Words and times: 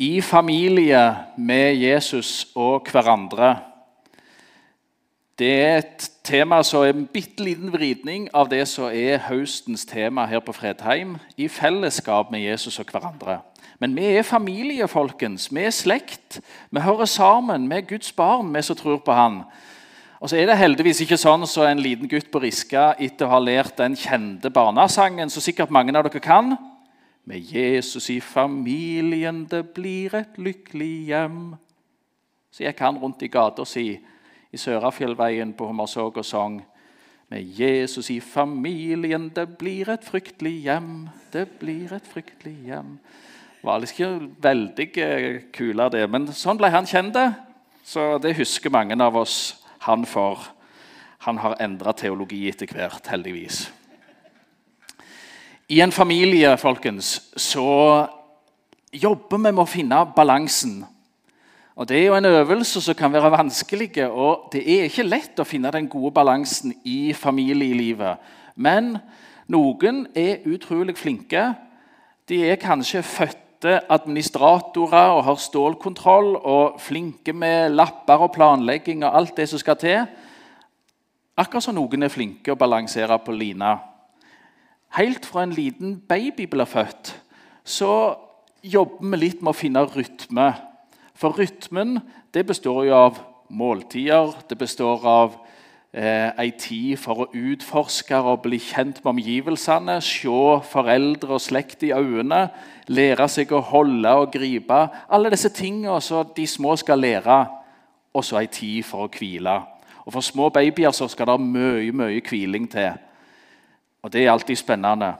i 0.00 0.20
familie 0.20 1.16
med 1.36 1.74
Jesus 1.76 2.46
og 2.56 2.86
hverandre. 2.88 3.56
Det 5.38 5.50
er 5.64 5.76
et 5.78 6.06
tema 6.24 6.62
som 6.64 6.84
er 6.84 6.94
en 6.94 7.04
bitte 7.12 7.44
liten 7.44 7.68
vridning 7.72 8.28
av 8.32 8.48
det 8.48 8.62
som 8.68 8.88
er 8.88 9.20
høstens 9.26 9.84
tema 9.88 10.24
her 10.28 10.40
på 10.44 10.54
Fredheim. 10.56 11.18
I 11.36 11.48
fellesskap 11.52 12.32
med 12.32 12.40
Jesus 12.40 12.80
og 12.80 12.88
hverandre. 12.88 13.38
Men 13.80 13.96
vi 13.96 14.06
er 14.16 14.24
familie, 14.24 14.88
folkens. 14.88 15.50
Vi 15.52 15.66
er 15.68 15.76
slekt. 15.76 16.40
Vi 16.70 16.80
hører 16.80 17.04
sammen. 17.04 17.68
Vi 17.68 17.76
er 17.76 17.88
Guds 17.92 18.12
barn, 18.12 18.54
vi 18.54 18.62
som 18.62 18.76
tror 18.76 19.02
på 19.04 19.12
Han. 19.12 19.42
Og 20.20 20.30
så 20.30 20.36
er 20.36 20.48
det 20.48 20.58
heldigvis 20.60 21.00
ikke 21.04 21.20
sånn 21.20 21.44
som 21.44 21.64
så 21.64 21.68
en 21.68 21.80
liten 21.80 22.08
gutt 22.08 22.32
på 22.32 22.40
Riska 22.40 22.94
etter 23.00 23.28
å 23.28 23.34
ha 23.36 23.38
lært 23.40 23.76
den 23.80 23.96
kjente 23.96 24.52
barnesangen 24.52 25.32
som 25.32 25.44
sikkert 25.44 25.72
mange 25.72 25.96
av 25.96 26.08
dere 26.08 26.24
kan. 26.24 26.56
Med 27.30 27.40
Jesus 27.46 28.10
i 28.10 28.20
familien, 28.20 29.44
det 29.46 29.68
blir 29.74 30.16
et 30.18 30.38
lykkelig 30.38 30.94
hjem. 31.12 31.42
Så 32.50 32.64
gikk 32.64 32.82
han 32.82 32.98
rundt 32.98 33.22
i 33.22 33.28
gata 33.30 33.62
si 33.62 33.84
i 34.50 34.58
Sørafjellveien 34.58 35.52
på 35.54 35.68
Hummersåk 35.70 36.18
og 36.18 36.26
sang. 36.26 36.58
Med 37.30 37.46
Jesus 37.54 38.10
i 38.10 38.18
familien, 38.18 39.28
det 39.30 39.46
blir 39.60 39.92
et 39.94 40.02
fryktelig 40.02 40.56
hjem. 40.64 41.06
Det 41.30 41.46
blir 41.60 41.94
et 41.94 42.10
fryktelig 42.10 42.56
hjem. 42.66 42.96
Det 42.98 43.68
var 43.68 43.78
liksom 43.78 44.02
ikke 44.02 44.42
veldig 44.48 44.90
eh, 45.06 45.40
kule, 45.54 45.90
det, 45.94 46.06
men 46.10 46.26
sånn 46.34 46.58
ble 46.58 46.74
han 46.74 46.90
kjent. 46.90 47.14
Så 47.86 48.16
det 48.18 48.34
husker 48.42 48.74
mange 48.74 48.98
av 48.98 49.22
oss 49.22 49.60
han 49.86 50.02
for. 50.02 50.50
Han 51.28 51.38
har 51.46 51.60
endra 51.62 51.94
teologi 51.94 52.48
etter 52.50 52.74
hvert, 52.74 53.06
heldigvis. 53.06 53.68
I 55.70 55.80
en 55.80 55.92
familie 55.92 56.56
folkens, 56.58 57.20
så 57.36 57.62
jobber 58.92 59.38
vi 59.38 59.52
med 59.52 59.60
å 59.62 59.70
finne 59.70 60.00
balansen. 60.16 60.80
Og 61.76 61.86
Det 61.86 61.96
er 61.96 62.06
jo 62.08 62.14
en 62.16 62.24
øvelse 62.26 62.80
som 62.82 62.94
kan 62.94 63.12
være 63.12 63.30
vanskelig, 63.30 64.08
og 64.10 64.48
det 64.52 64.64
er 64.66 64.88
ikke 64.88 65.06
lett 65.06 65.38
å 65.38 65.46
finne 65.46 65.70
den 65.70 65.86
gode 65.86 66.10
balansen 66.14 66.74
i 66.84 67.12
familielivet. 67.14 68.18
Men 68.56 68.98
noen 69.46 70.08
er 70.14 70.42
utrolig 70.44 70.96
flinke. 70.98 71.54
De 72.28 72.42
er 72.50 72.58
kanskje 72.58 73.02
fødte 73.02 73.80
administratorer 73.88 75.14
og 75.14 75.22
har 75.24 75.38
stålkontroll 75.38 76.34
og 76.36 76.80
flinke 76.80 77.32
med 77.32 77.70
lapper 77.70 78.26
og 78.26 78.32
planlegging 78.34 79.04
og 79.04 79.16
alt 79.16 79.36
det 79.36 79.48
som 79.48 79.58
skal 79.58 79.78
til. 79.78 80.02
Akkurat 81.38 81.62
som 81.62 81.78
noen 81.78 82.02
er 82.02 82.10
flinke 82.10 82.50
å 82.50 82.58
balansere 82.58 83.22
på 83.22 83.32
lina. 83.38 83.76
Helt 84.96 85.26
fra 85.26 85.44
en 85.46 85.54
liten 85.54 86.00
baby 86.08 86.48
blir 86.50 86.66
født, 86.66 87.14
så 87.64 88.16
jobber 88.62 89.12
vi 89.12 89.20
litt 89.20 89.42
med 89.42 89.52
å 89.52 89.56
finne 89.58 89.84
rytme. 89.86 90.48
For 91.14 91.36
rytmen 91.38 92.00
det 92.34 92.46
består 92.48 92.84
jo 92.88 92.96
av 92.96 93.20
måltider, 93.50 94.34
det 94.48 94.58
består 94.58 95.04
av 95.06 95.36
eh, 95.92 96.30
ei 96.38 96.50
tid 96.58 96.98
for 96.98 97.22
å 97.22 97.28
utforske 97.30 98.18
og 98.18 98.42
bli 98.46 98.58
kjent 98.62 98.98
med 99.04 99.12
omgivelsene, 99.14 100.00
se 100.02 100.42
foreldre 100.72 101.36
og 101.36 101.44
slekt 101.44 101.84
i 101.86 101.92
øynene, 101.94 102.48
lære 102.90 103.28
seg 103.30 103.52
å 103.54 103.62
holde 103.70 104.14
og 104.22 104.32
gripe. 104.34 104.80
Alle 105.06 105.30
disse 105.30 105.52
tingene 105.54 106.00
som 106.02 106.34
de 106.36 106.46
små 106.50 106.74
skal 106.80 107.02
lære. 107.02 107.44
Og 108.10 108.24
så 108.26 108.40
ei 108.40 108.48
tid 108.50 108.82
for 108.82 109.06
å 109.06 109.12
hvile. 109.14 109.52
Og 110.02 110.16
For 110.16 110.26
små 110.26 110.48
babyer 110.50 110.90
så 110.90 111.06
skal 111.06 111.28
det 111.30 111.36
mye 111.44 111.92
mye 111.94 112.22
hviling 112.26 112.66
til. 112.66 112.96
Og 114.02 114.12
Det 114.12 114.26
er 114.26 114.32
alltid 114.32 114.56
spennende. 114.56 115.14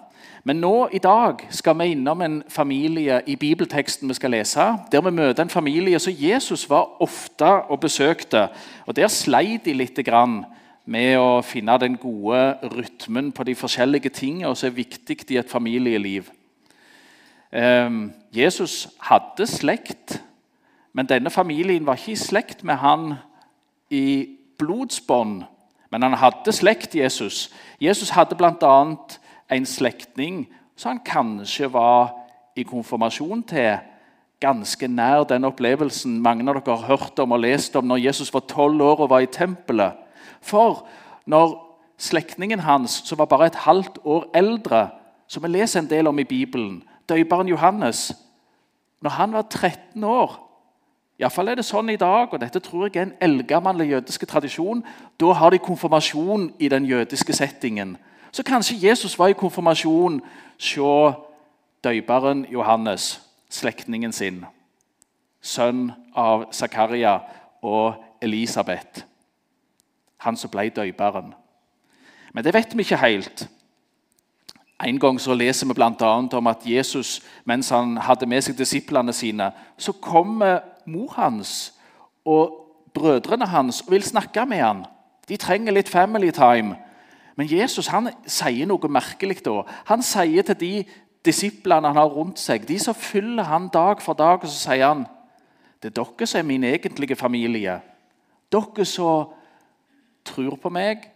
Men 0.45 0.56
nå 0.56 0.89
i 0.92 0.98
dag 0.98 1.42
skal 1.50 1.78
vi 1.78 1.91
innom 1.92 2.23
en 2.23 2.42
familie 2.48 3.20
i 3.27 3.36
bibelteksten 3.36 4.09
vi 4.09 4.14
skal 4.14 4.31
lese. 4.31 4.61
Der 4.92 5.00
vi 5.00 5.11
møter 5.11 5.42
en 5.42 5.50
familie 5.50 5.98
som 5.98 6.12
Jesus 6.17 6.70
var 6.70 7.03
ofte 7.03 7.45
og 7.45 7.81
besøkte. 7.81 8.48
Og 8.86 8.97
Der 8.97 9.08
sleit 9.08 9.64
de 9.64 9.73
litt 9.73 9.98
med 10.84 11.19
å 11.19 11.42
finne 11.42 11.78
den 11.78 11.96
gode 11.96 12.57
rytmen 12.63 13.33
på 13.33 13.45
de 13.45 13.55
forskjellige 13.55 14.08
tingene 14.08 14.57
som 14.57 14.67
er 14.67 14.79
viktig 14.79 15.30
i 15.30 15.36
et 15.36 15.51
familieliv. 15.51 16.30
Ehm, 17.52 18.12
Jesus 18.33 18.89
hadde 19.01 19.47
slekt, 19.47 20.23
men 20.92 21.07
denne 21.07 21.30
familien 21.30 21.86
var 21.86 21.98
ikke 21.98 22.12
i 22.12 22.17
slekt 22.17 22.64
med 22.64 22.74
han 22.74 23.14
i 23.91 24.36
blodsbånd. 24.58 25.42
Men 25.90 26.02
han 26.02 26.14
hadde 26.14 26.52
slekt, 26.55 26.95
Jesus. 26.95 27.51
Jesus 27.80 28.11
hadde 28.14 28.39
bl.a. 28.39 28.74
en 29.51 29.67
slektning 29.67 30.45
som 30.77 30.95
han 30.95 31.05
kanskje 31.05 31.73
var 31.73 32.14
i 32.56 32.62
konfirmasjon 32.62 33.42
til. 33.51 33.80
Ganske 34.40 34.89
nær 34.89 35.27
den 35.29 35.45
opplevelsen 35.45 36.20
mange 36.23 36.46
av 36.48 36.61
dere 36.61 36.77
har 36.79 36.86
hørt 36.95 37.18
om 37.20 37.34
og 37.36 37.42
lest 37.42 37.74
om 37.77 37.90
når 37.90 38.05
Jesus 38.06 38.30
var 38.33 38.46
tolv 38.48 38.80
år 38.83 39.02
og 39.05 39.11
var 39.11 39.27
i 39.27 39.29
tempelet. 39.29 39.98
For 40.40 40.86
når 41.29 41.58
slektningen 42.00 42.62
hans, 42.64 43.02
som 43.05 43.18
var 43.18 43.29
bare 43.29 43.50
et 43.50 43.61
halvt 43.67 43.98
år 44.05 44.30
eldre, 44.34 44.89
som 45.29 45.42
vi 45.45 45.50
leser 45.52 45.83
en 45.83 45.90
del 45.90 46.08
om 46.08 46.18
i 46.18 46.24
Bibelen, 46.24 46.83
døperen 47.08 47.48
Johannes 47.48 48.12
Når 49.00 49.11
han 49.11 49.33
var 49.33 49.42
13 49.42 50.05
år 50.05 50.49
Iallfall 51.20 51.53
er 51.53 51.58
det 51.61 51.67
sånn 51.69 51.91
i 51.92 51.98
dag, 52.01 52.33
og 52.33 52.41
dette 52.41 52.63
tror 52.64 52.86
jeg 52.86 52.97
er 52.97 53.08
en 53.11 53.19
eldgammel 53.20 53.85
jødisk 53.85 54.25
tradisjon. 54.29 54.81
Da 55.20 55.35
har 55.36 55.53
de 55.53 55.58
konfirmasjon 55.61 56.47
i 56.58 56.70
den 56.73 56.86
jødiske 56.89 57.35
settingen. 57.36 57.98
Så 58.33 58.42
kanskje 58.47 58.79
Jesus 58.81 59.19
var 59.19 59.29
i 59.29 59.36
konfirmasjon 59.36 60.20
hos 60.25 61.19
døperen 61.85 62.47
Johannes, 62.48 63.20
slektningen 63.51 64.13
sin. 64.13 64.47
Sønn 65.42 65.91
av 66.17 66.48
Zakaria 66.53 67.19
og 67.63 68.01
Elisabeth. 68.23 69.05
Han 70.25 70.36
som 70.36 70.51
ble 70.53 70.70
døperen. 70.73 71.35
Men 72.33 72.45
det 72.45 72.55
vet 72.55 72.77
vi 72.77 72.85
ikke 72.86 73.01
helt. 73.01 73.48
En 74.80 74.98
gang 75.01 75.20
så 75.20 75.35
leser 75.35 75.69
vi 75.69 75.77
bl.a. 75.77 76.13
om 76.33 76.47
at 76.47 76.64
Jesus, 76.64 77.20
mens 77.45 77.69
han 77.69 77.98
hadde 78.01 78.27
med 78.27 78.41
seg 78.45 78.57
disiplene 78.57 79.13
sine, 79.13 79.51
så 79.77 79.92
kommer 79.92 80.63
mor 80.90 81.14
hans 81.17 81.73
og 82.27 82.56
brødrene 82.95 83.46
hans 83.46 83.83
og 83.86 83.95
vil 83.95 84.05
snakke 84.05 84.46
med 84.46 84.62
ham. 84.62 84.84
De 85.28 85.39
trenger 85.39 85.74
litt 85.74 85.89
family 85.89 86.30
time. 86.34 86.77
Men 87.39 87.48
Jesus 87.48 87.89
han 87.89 88.11
sier 88.27 88.67
noe 88.68 88.90
merkelig. 88.90 89.45
da. 89.45 89.62
Han 89.89 90.02
sier 90.02 90.42
til 90.42 90.58
de 90.61 90.73
disiplene 91.24 91.89
han 91.89 91.96
har 91.96 92.11
rundt 92.12 92.40
seg, 92.40 92.67
de 92.68 92.79
som 92.79 92.96
følger 92.96 93.46
han 93.48 93.68
dag 93.73 94.02
for 94.02 94.18
dag, 94.18 94.42
og 94.42 94.48
så 94.48 94.70
sier 94.70 94.86
han 94.89 95.06
det 95.80 95.95
er 95.95 95.96
dere 95.96 96.27
som 96.29 96.42
er 96.42 96.45
min 96.45 96.64
egentlige 96.68 97.17
familie. 97.17 97.79
Dere 98.52 98.84
som 98.84 99.30
tror 100.29 100.58
på 100.61 100.68
meg, 100.68 101.06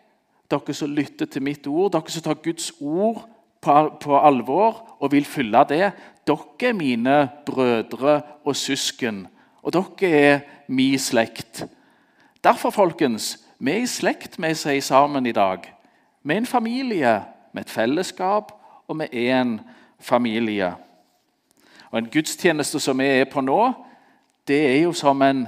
dere 0.48 0.76
som 0.76 0.88
lytter 0.88 1.28
til 1.28 1.44
mitt 1.44 1.66
ord, 1.68 1.92
dere 1.92 2.14
som 2.14 2.24
tar 2.24 2.40
Guds 2.40 2.70
ord 2.80 3.26
på 3.60 4.16
alvor 4.16 4.96
og 5.00 5.12
vil 5.12 5.28
følge 5.28 5.66
det. 5.68 5.92
Dere 6.24 6.70
er 6.70 6.72
mine 6.72 7.18
brødre 7.44 8.22
og 8.44 8.56
søsken 8.56 9.26
og 9.64 9.72
dere 9.72 10.10
er 10.10 10.41
min 10.69 10.98
slekt. 10.98 11.64
Derfor, 12.44 12.70
folkens, 12.70 13.38
vi 13.58 13.72
er 13.72 13.84
i 13.84 13.86
slekt, 13.88 14.38
med 14.38 14.54
seg 14.60 14.82
sammen 14.84 15.26
i 15.26 15.32
dag. 15.32 15.64
Vi 16.22 16.34
er 16.34 16.42
en 16.42 16.47
familie 16.47 17.22
med 17.52 17.64
et 17.64 17.70
fellesskap, 17.70 18.52
og 18.88 19.00
vi 19.00 19.08
er 19.28 19.41
en 19.41 19.60
familie. 20.00 20.75
Og 21.91 21.98
En 21.98 22.10
gudstjeneste 22.10 22.80
som 22.80 22.98
vi 22.98 23.06
er 23.06 23.25
på 23.25 23.41
nå, 23.41 23.72
det 24.48 24.60
er 24.76 24.82
jo 24.82 24.92
som 24.92 25.22
en 25.22 25.47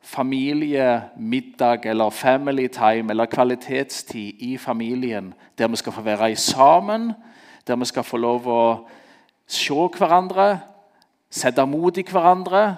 familiemiddag 0.00 1.86
eller 1.86 2.10
family 2.10 2.68
time 2.68 3.10
eller 3.10 3.26
kvalitetstid 3.26 4.32
i 4.38 4.56
familien. 4.56 5.34
Der 5.58 5.68
vi 5.68 5.76
skal 5.76 5.92
få 5.92 6.00
være 6.00 6.36
sammen, 6.36 7.12
der 7.66 7.76
vi 7.76 7.84
skal 7.84 8.04
få 8.04 8.16
lov 8.16 8.46
å 8.48 8.88
se 9.46 9.74
hverandre, 9.74 10.60
sette 11.30 11.66
mot 11.66 11.98
i 11.98 12.02
hverandre, 12.02 12.76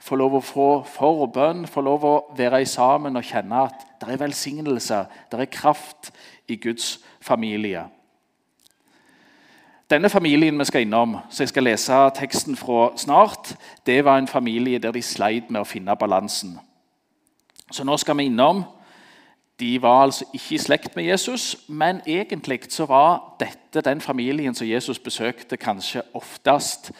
få 0.00 0.16
lov 0.16 0.36
å 0.38 0.44
få 0.44 0.68
forbønn, 0.86 1.66
få 1.66 1.80
lov 1.80 2.04
å 2.04 2.14
være 2.36 2.64
sammen 2.66 3.16
og 3.16 3.26
kjenne 3.26 3.66
at 3.66 3.86
det 4.00 4.12
er 4.12 4.22
velsignelse, 4.22 5.04
det 5.32 5.40
er 5.40 5.50
kraft 5.50 6.12
i 6.48 6.56
Guds 6.56 6.98
familie. 7.20 7.86
Denne 9.90 10.10
familien 10.10 10.58
vi 10.58 10.64
skal 10.64 10.82
innom, 10.82 11.16
så 11.30 11.44
jeg 11.44 11.48
skal 11.48 11.62
lese 11.62 11.98
teksten 12.18 12.56
fra 12.58 12.88
snart, 12.98 13.54
det 13.86 14.04
var 14.04 14.18
en 14.18 14.26
familie 14.28 14.78
der 14.78 14.90
de 14.90 15.02
sleit 15.02 15.50
med 15.50 15.62
å 15.62 15.68
finne 15.68 15.94
balansen. 15.96 16.56
Så 17.70 17.84
nå 17.84 17.96
skal 17.96 18.18
vi 18.18 18.30
innom 18.30 18.64
De 19.56 19.82
var 19.82 20.02
altså 20.02 20.26
ikke 20.34 20.54
i 20.54 20.58
slekt 20.58 20.96
med 20.96 21.04
Jesus, 21.04 21.56
men 21.68 22.02
egentlig 22.06 22.66
så 22.68 22.84
var 22.84 23.36
dette 23.40 23.80
den 23.80 24.00
familien 24.00 24.54
som 24.54 24.66
Jesus 24.68 24.98
besøkte 24.98 25.56
kanskje 25.56 26.02
oftest. 26.14 26.90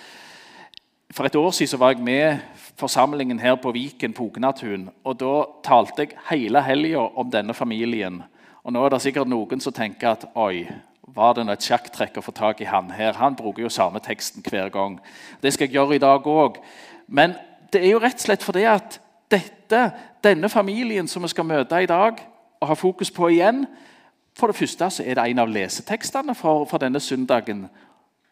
For 1.10 1.26
et 1.28 1.37
år 1.37 1.50
siden 1.50 1.81
var 1.81 1.92
jeg 1.92 2.00
med 2.00 2.38
forsamlingen 2.78 3.38
her 3.38 3.56
på 3.56 3.73
Viken 3.73 4.12
på 4.12 4.26
Ognatun. 4.26 4.88
Og 5.05 5.20
da 5.20 5.44
talte 5.64 6.05
jeg 6.05 6.19
hele 6.31 6.62
helga 6.62 7.06
om 7.17 7.31
denne 7.31 7.55
familien. 7.55 8.23
Og 8.64 8.73
nå 8.73 8.84
er 8.84 8.93
det 8.93 9.02
sikkert 9.05 9.31
noen 9.31 9.62
som 9.62 9.73
tenker 9.73 10.12
at 10.12 10.28
oi, 10.34 10.67
var 11.17 11.37
det 11.37 11.46
nå 11.46 11.55
et 11.55 11.64
sjakktrekk 11.64 12.19
å 12.19 12.25
få 12.26 12.34
tak 12.34 12.61
i 12.61 12.69
han 12.69 12.90
her. 12.90 13.14
Han 13.20 13.37
bruker 13.38 13.62
jo 13.62 13.73
samme 13.73 14.02
teksten 14.02 14.44
hver 14.44 14.69
gang. 14.75 14.99
Det 15.40 15.55
skal 15.55 15.69
jeg 15.69 15.78
gjøre 15.78 15.96
i 15.96 16.02
dag 16.02 16.26
òg. 16.26 16.58
Men 17.06 17.37
det 17.73 17.84
er 17.84 17.94
jo 17.94 18.02
rett 18.02 18.19
og 18.19 18.26
slett 18.26 18.44
fordi 18.44 18.67
at 18.69 18.99
dette, 19.31 19.82
denne 20.23 20.50
familien 20.50 21.08
som 21.08 21.23
vi 21.23 21.31
skal 21.31 21.46
møte 21.46 21.78
i 21.82 21.88
dag 21.90 22.20
og 22.61 22.69
ha 22.69 22.75
fokus 22.78 23.11
på 23.11 23.31
igjen 23.34 23.67
For 24.37 24.52
det 24.52 24.56
første 24.56 24.90
så 24.90 25.02
er 25.02 25.17
det 25.17 25.23
en 25.31 25.38
av 25.38 25.49
lesetekstene 25.49 26.34
for, 26.37 26.67
for 26.69 26.76
denne 26.76 27.00
søndagen. 27.00 27.62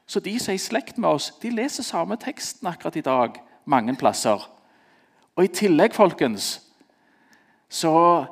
Så 0.07 0.21
de 0.21 0.35
som 0.37 0.53
er 0.53 0.59
i 0.59 0.61
slekt 0.61 0.99
med 0.99 1.09
oss, 1.09 1.31
de 1.41 1.49
leser 1.49 1.83
samme 1.83 2.19
teksten 2.21 2.69
akkurat 2.69 2.97
i 3.01 3.05
dag 3.07 3.39
mange 3.65 3.97
plasser. 3.97 4.51
Og 5.37 5.45
i 5.45 5.49
tillegg, 5.49 5.95
folkens, 5.95 6.63
så 7.69 8.27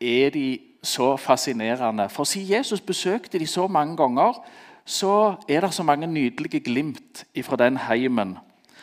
er 0.00 0.30
de 0.30 0.58
så 0.82 1.16
fascinerende. 1.16 2.08
For 2.08 2.24
siden 2.24 2.56
Jesus 2.56 2.80
besøkte 2.80 3.38
de 3.38 3.46
så 3.46 3.66
mange 3.66 3.96
ganger, 3.96 4.42
så 4.84 5.34
er 5.48 5.60
det 5.60 5.74
så 5.74 5.82
mange 5.82 6.06
nydelige 6.06 6.60
glimt 6.60 7.24
fra 7.42 7.56
den 7.56 7.76
heimen. 7.76 8.38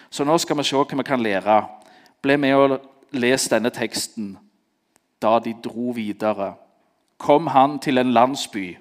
Så 0.10 0.24
nå 0.24 0.38
skal 0.38 0.58
vi 0.58 0.64
se 0.64 0.76
hva 0.76 0.98
vi 0.98 1.04
kan 1.04 1.22
lære. 1.22 1.64
Ble 2.22 2.38
med 2.38 2.54
og 2.56 2.80
les 3.12 3.48
denne 3.52 3.70
teksten. 3.70 4.38
Da 5.22 5.40
de 5.44 5.54
dro 5.64 5.92
videre, 5.96 6.54
kom 7.18 7.48
han 7.48 7.80
til 7.80 7.98
en 7.98 8.14
landsby. 8.14 8.78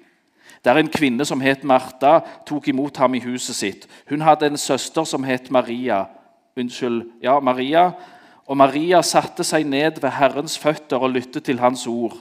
Der 0.65 0.77
en 0.77 0.89
kvinne 0.89 1.25
som 1.25 1.41
het 1.41 1.63
Martha, 1.63 2.19
tok 2.47 2.67
imot 2.67 2.97
ham 2.97 3.13
i 3.15 3.19
huset 3.19 3.55
sitt. 3.55 3.87
Hun 4.09 4.21
hadde 4.21 4.47
en 4.47 4.57
søster 4.57 5.03
som 5.03 5.23
het 5.23 5.51
Maria. 5.51 6.05
Unnskyld, 6.59 7.05
ja, 7.23 7.39
Maria. 7.39 7.91
Og 8.49 8.57
Maria 8.57 9.01
satte 9.05 9.45
seg 9.45 9.67
ned 9.69 10.01
ved 10.01 10.15
Herrens 10.17 10.57
føtter 10.57 11.01
og 11.01 11.13
lyttet 11.13 11.45
til 11.45 11.61
hans 11.61 11.85
ord. 11.87 12.17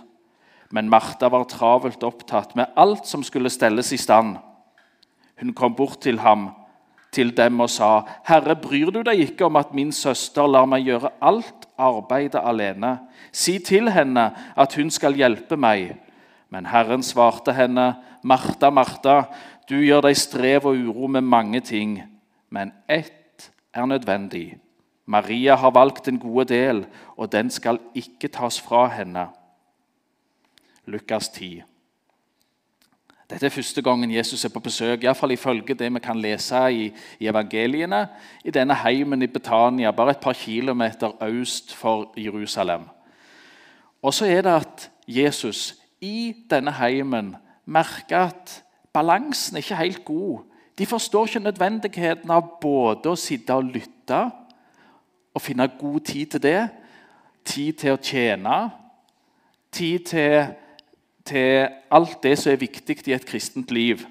Men 0.70 0.90
Martha 0.93 1.31
var 1.32 1.46
travelt 1.49 2.05
opptatt 2.05 2.55
med 2.56 2.75
alt 2.76 3.08
som 3.08 3.25
skulle 3.25 3.50
stelles 3.50 3.93
i 3.96 4.00
stand. 4.00 4.37
Hun 5.40 5.55
kom 5.56 5.76
bort 5.79 6.02
til 6.05 6.19
ham, 6.20 6.50
til 7.12 7.31
dem, 7.37 7.61
og 7.61 7.70
sa, 7.70 8.02
'Herre, 8.29 8.56
bryr 8.56 8.90
du 8.90 9.02
deg 9.02 9.20
ikke 9.20 9.46
om 9.46 9.56
at 9.56 9.73
min 9.75 9.93
søster 9.93 10.46
lar 10.46 10.67
meg 10.67 10.85
gjøre 10.85 11.11
alt 11.23 11.67
arbeidet 11.79 12.40
alene?' 12.44 12.99
'Si 13.32 13.58
til 13.58 13.90
henne 13.90 14.31
at 14.56 14.75
hun 14.75 14.90
skal 14.90 15.14
hjelpe 15.14 15.56
meg.' 15.56 15.96
Men 16.50 16.67
Herren 16.67 17.02
svarte 17.02 17.52
henne, 17.52 17.94
'Martha, 18.23 18.70
Martha, 18.70 19.23
du 19.69 19.76
gjør 19.76 20.00
deg 20.00 20.17
strev 20.17 20.67
og 20.67 20.76
uro 20.76 21.06
med 21.06 21.20
mange 21.20 21.61
ting, 21.61 22.02
men 22.50 22.73
ett 22.88 23.17
er 23.74 23.86
nødvendig.' 23.86 24.58
Maria 25.08 25.54
har 25.54 25.70
valgt 25.70 26.06
den 26.06 26.18
gode 26.18 26.44
del, 26.44 26.86
og 27.16 27.32
den 27.32 27.50
skal 27.50 27.78
ikke 27.94 28.28
tas 28.28 28.60
fra 28.60 28.86
henne. 28.88 29.28
Lukas 30.84 31.28
10. 31.28 31.62
Dette 33.30 33.46
er 33.46 33.52
første 33.52 33.82
gangen 33.82 34.12
Jesus 34.12 34.44
er 34.44 34.52
på 34.52 34.60
besøk, 34.60 35.02
iallfall 35.04 35.32
ifølge 35.32 35.74
det 35.74 35.88
vi 35.94 36.00
kan 36.00 36.20
lese 36.20 36.60
i, 36.72 36.86
i, 37.20 37.28
evangeliene, 37.28 38.06
i 38.44 38.50
denne 38.50 38.74
heimen 38.74 39.22
i 39.22 39.26
Betania, 39.26 39.90
bare 39.90 40.10
et 40.10 40.20
par 40.20 40.32
kilometer 40.32 41.12
øst 41.24 41.74
for 41.74 42.12
Jerusalem. 42.16 42.88
Og 44.02 44.14
så 44.14 44.26
er 44.26 44.42
det 44.42 44.50
at 44.50 44.90
Jesus 45.08 45.74
i 46.00 46.34
denne 46.50 46.72
heimen 46.72 47.36
merker 47.66 48.18
at 48.18 48.64
balansen 48.92 49.56
er 49.56 49.64
ikke 49.64 49.76
helt 49.76 50.04
god. 50.04 50.47
De 50.78 50.86
forstår 50.86 51.26
ikke 51.26 51.44
nødvendigheten 51.44 52.30
av 52.30 52.54
både 52.60 53.10
å 53.10 53.19
sitte 53.19 53.54
og 53.54 53.72
lytte 53.75 54.20
og 55.34 55.42
finne 55.42 55.69
god 55.78 56.00
tid 56.00 56.26
til 56.26 56.42
det, 56.42 56.69
tid 57.44 57.72
til 57.72 57.96
å 57.96 58.02
tjene, 58.02 58.56
tid 59.72 60.06
til 60.06 60.48
til 61.28 61.69
alt 61.90 62.22
det 62.22 62.38
som 62.38 62.52
er 62.52 62.60
viktig 62.62 62.98
i 63.06 63.12
et 63.16 63.26
kristent 63.26 63.70
liv. 63.70 64.04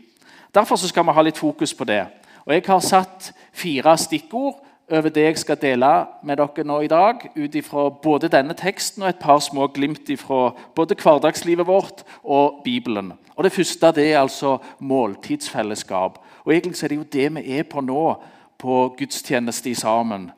Derfor 0.54 0.80
skal 0.80 1.06
vi 1.06 1.16
ha 1.18 1.25
litt 1.25 1.38
fokus 1.38 1.74
på 1.74 1.86
det. 1.86 2.06
Og 2.46 2.54
Jeg 2.54 2.64
har 2.68 2.80
satt 2.80 3.34
fire 3.54 3.98
stikkord 3.98 4.64
over 4.92 5.10
det 5.10 5.24
jeg 5.24 5.38
skal 5.38 5.60
dele 5.60 5.90
med 6.24 6.38
dere 6.40 6.64
nå 6.64 6.80
i 6.81 6.88
dag, 6.88 7.25
ut 7.36 7.56
ifra 7.56 7.90
både 7.90 8.30
denne 8.31 8.56
teksten 8.56 9.04
og 9.04 9.10
et 9.10 9.19
par 9.19 9.40
små 9.44 9.68
glimt 9.68 10.08
fra 10.19 10.54
både 10.75 10.96
hverdagslivet 10.96 11.68
vårt 11.68 12.06
og 12.24 12.62
Bibelen. 12.64 13.12
Og 13.36 13.44
Det 13.44 13.52
første 13.52 13.92
det 13.92 14.14
er 14.14 14.19
altså 14.19 14.58
måltidsfellesskap. 14.80 16.24
Og 16.48 16.54
Egentlig 16.56 16.84
er 16.84 16.88
det 16.88 16.96
jo 16.96 17.04
det 17.04 17.28
vi 17.36 17.58
er 17.60 17.64
på 17.68 17.82
nå, 17.84 18.04
på 18.58 18.76
gudstjeneste 18.98 19.74
sammen. 19.76 20.30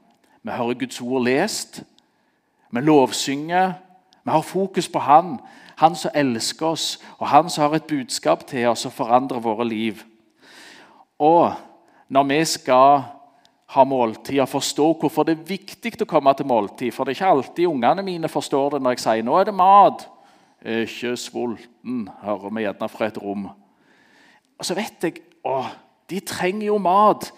Vi 0.42 0.52
hører 0.52 0.74
Guds 0.74 1.02
ord 1.02 1.24
lest, 1.24 1.84
vi 2.72 2.82
lovsynger, 2.82 3.74
vi 4.24 4.32
har 4.32 4.42
fokus 4.42 4.90
på 4.90 5.00
Han. 5.00 5.38
Han 5.78 5.96
som 5.96 6.12
elsker 6.16 6.66
oss, 6.66 7.00
og 7.18 7.28
han 7.28 7.50
som 7.50 7.64
har 7.64 7.76
et 7.76 7.88
budskap 7.88 8.48
til 8.48 8.68
oss 8.68 8.86
og 8.86 8.92
forandrer 8.92 9.40
våre 9.40 9.68
liv. 9.68 10.02
Og 11.20 11.54
når 12.10 12.24
vi 12.24 12.46
skal 12.46 13.04
ha 13.70 13.84
måltid 13.84 14.42
og 14.42 14.50
forstå 14.50 14.88
hvorfor 15.00 15.24
det 15.24 15.38
er 15.38 15.48
viktig 15.48 15.94
å 16.02 16.10
komme 16.10 16.34
til 16.34 16.50
måltid 16.50 16.92
For 16.92 17.06
det 17.06 17.14
er 17.14 17.20
ikke 17.20 17.34
alltid 17.36 17.68
ungene 17.70 18.04
mine 18.04 18.28
forstår 18.28 18.74
det 18.74 18.82
når 18.82 18.92
jeg 18.98 19.00
sier 19.00 19.24
'nå 19.24 19.38
er 19.40 19.44
det 19.44 19.54
mat'. 19.54 20.08
Ikke 20.66 21.16
sulten, 21.18 22.10
hører 22.24 22.50
vi 22.50 22.62
gjerne 22.62 22.90
fra 22.90 23.06
et 23.06 23.22
rom. 23.22 23.46
Og 24.60 24.66
så 24.66 24.76
vet 24.76 25.04
jeg 25.04 25.22
å, 25.46 25.64
de 26.10 26.20
trenger 26.20 26.68
jo 26.68 26.78
mat. 26.78 27.32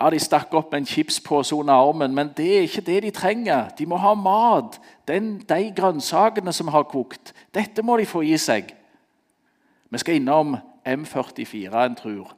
Ja, 0.00 0.10
De 0.10 0.18
stakk 0.18 0.54
opp 0.54 0.74
en 0.74 0.86
chipspose 0.86 1.54
under 1.54 1.74
armen, 1.74 2.14
men 2.14 2.32
det 2.36 2.48
er 2.56 2.66
ikke 2.66 2.86
det 2.86 3.02
de 3.02 3.10
trenger. 3.10 3.68
De 3.78 3.86
må 3.86 3.96
ha 3.96 4.14
mat. 4.14 4.80
Den, 5.08 5.38
de 5.38 5.72
grønnsakene 5.76 6.52
som 6.52 6.68
har 6.74 6.88
kokt, 6.90 7.34
dette 7.54 7.82
må 7.82 7.96
de 7.98 8.06
få 8.06 8.24
i 8.26 8.36
seg. 8.36 8.74
Vi 9.90 9.98
skal 10.02 10.18
innom 10.18 10.56
M44, 10.86 11.84
en 11.84 11.94
tror. 11.94 12.34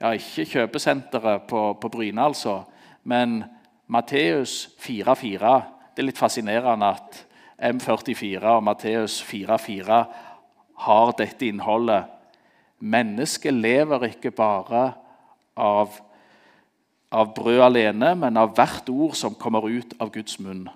Ja, 0.00 0.10
Ikke 0.16 0.44
kjøpesenteret 0.44 1.42
på, 1.48 1.72
på 1.80 1.88
Bryne, 1.88 2.24
altså, 2.24 2.62
men 3.04 3.44
Matteus 3.86 4.70
4,4. 4.80 5.54
Det 5.94 6.02
er 6.02 6.08
litt 6.08 6.18
fascinerende 6.18 6.88
at 6.96 7.20
M44 7.60 8.56
og 8.56 8.64
Matteus 8.64 9.20
4,4 9.22 10.00
har 10.86 11.12
dette 11.18 11.46
innholdet. 11.46 12.13
Mennesket 12.84 13.54
lever 13.56 14.10
ikke 14.10 14.34
bare 14.34 14.90
av 15.56 15.94
av 17.14 17.34
brød 17.34 17.60
alene, 17.62 18.14
men 18.18 18.36
av 18.36 18.54
hvert 18.56 18.88
ord 18.90 19.14
som 19.14 19.36
kommer 19.38 19.68
ut 19.70 19.94
av 20.02 20.10
Guds 20.14 20.38
munn. 20.42 20.66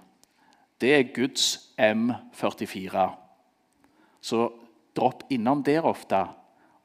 Det 0.79 0.93
er 0.95 1.09
Guds 1.15 1.73
M44. 1.75 3.09
Så 4.21 4.45
dropp 4.97 5.25
innom 5.31 5.63
der 5.67 5.87
ofte 5.87 6.27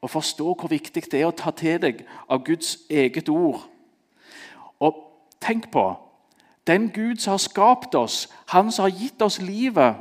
og 0.04 0.10
forstå 0.10 0.54
hvor 0.58 0.68
viktig 0.68 1.06
det 1.10 1.20
er 1.20 1.30
å 1.30 1.36
ta 1.36 1.52
til 1.56 1.78
deg 1.80 2.02
av 2.28 2.42
Guds 2.44 2.76
eget 2.92 3.30
ord. 3.32 3.62
Og 4.82 4.98
tenk 5.40 5.70
på 5.72 5.86
den 6.68 6.90
Gud 6.92 7.22
som 7.22 7.36
har 7.36 7.44
skapt 7.44 7.94
oss, 7.94 8.26
han 8.52 8.72
som 8.72 8.88
har 8.88 8.98
gitt 8.98 9.22
oss 9.22 9.38
livet, 9.40 9.96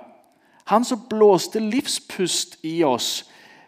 han 0.66 0.84
som 0.88 1.06
blåste 1.10 1.60
livspust 1.60 2.58
i 2.64 2.82
oss. 2.84 3.24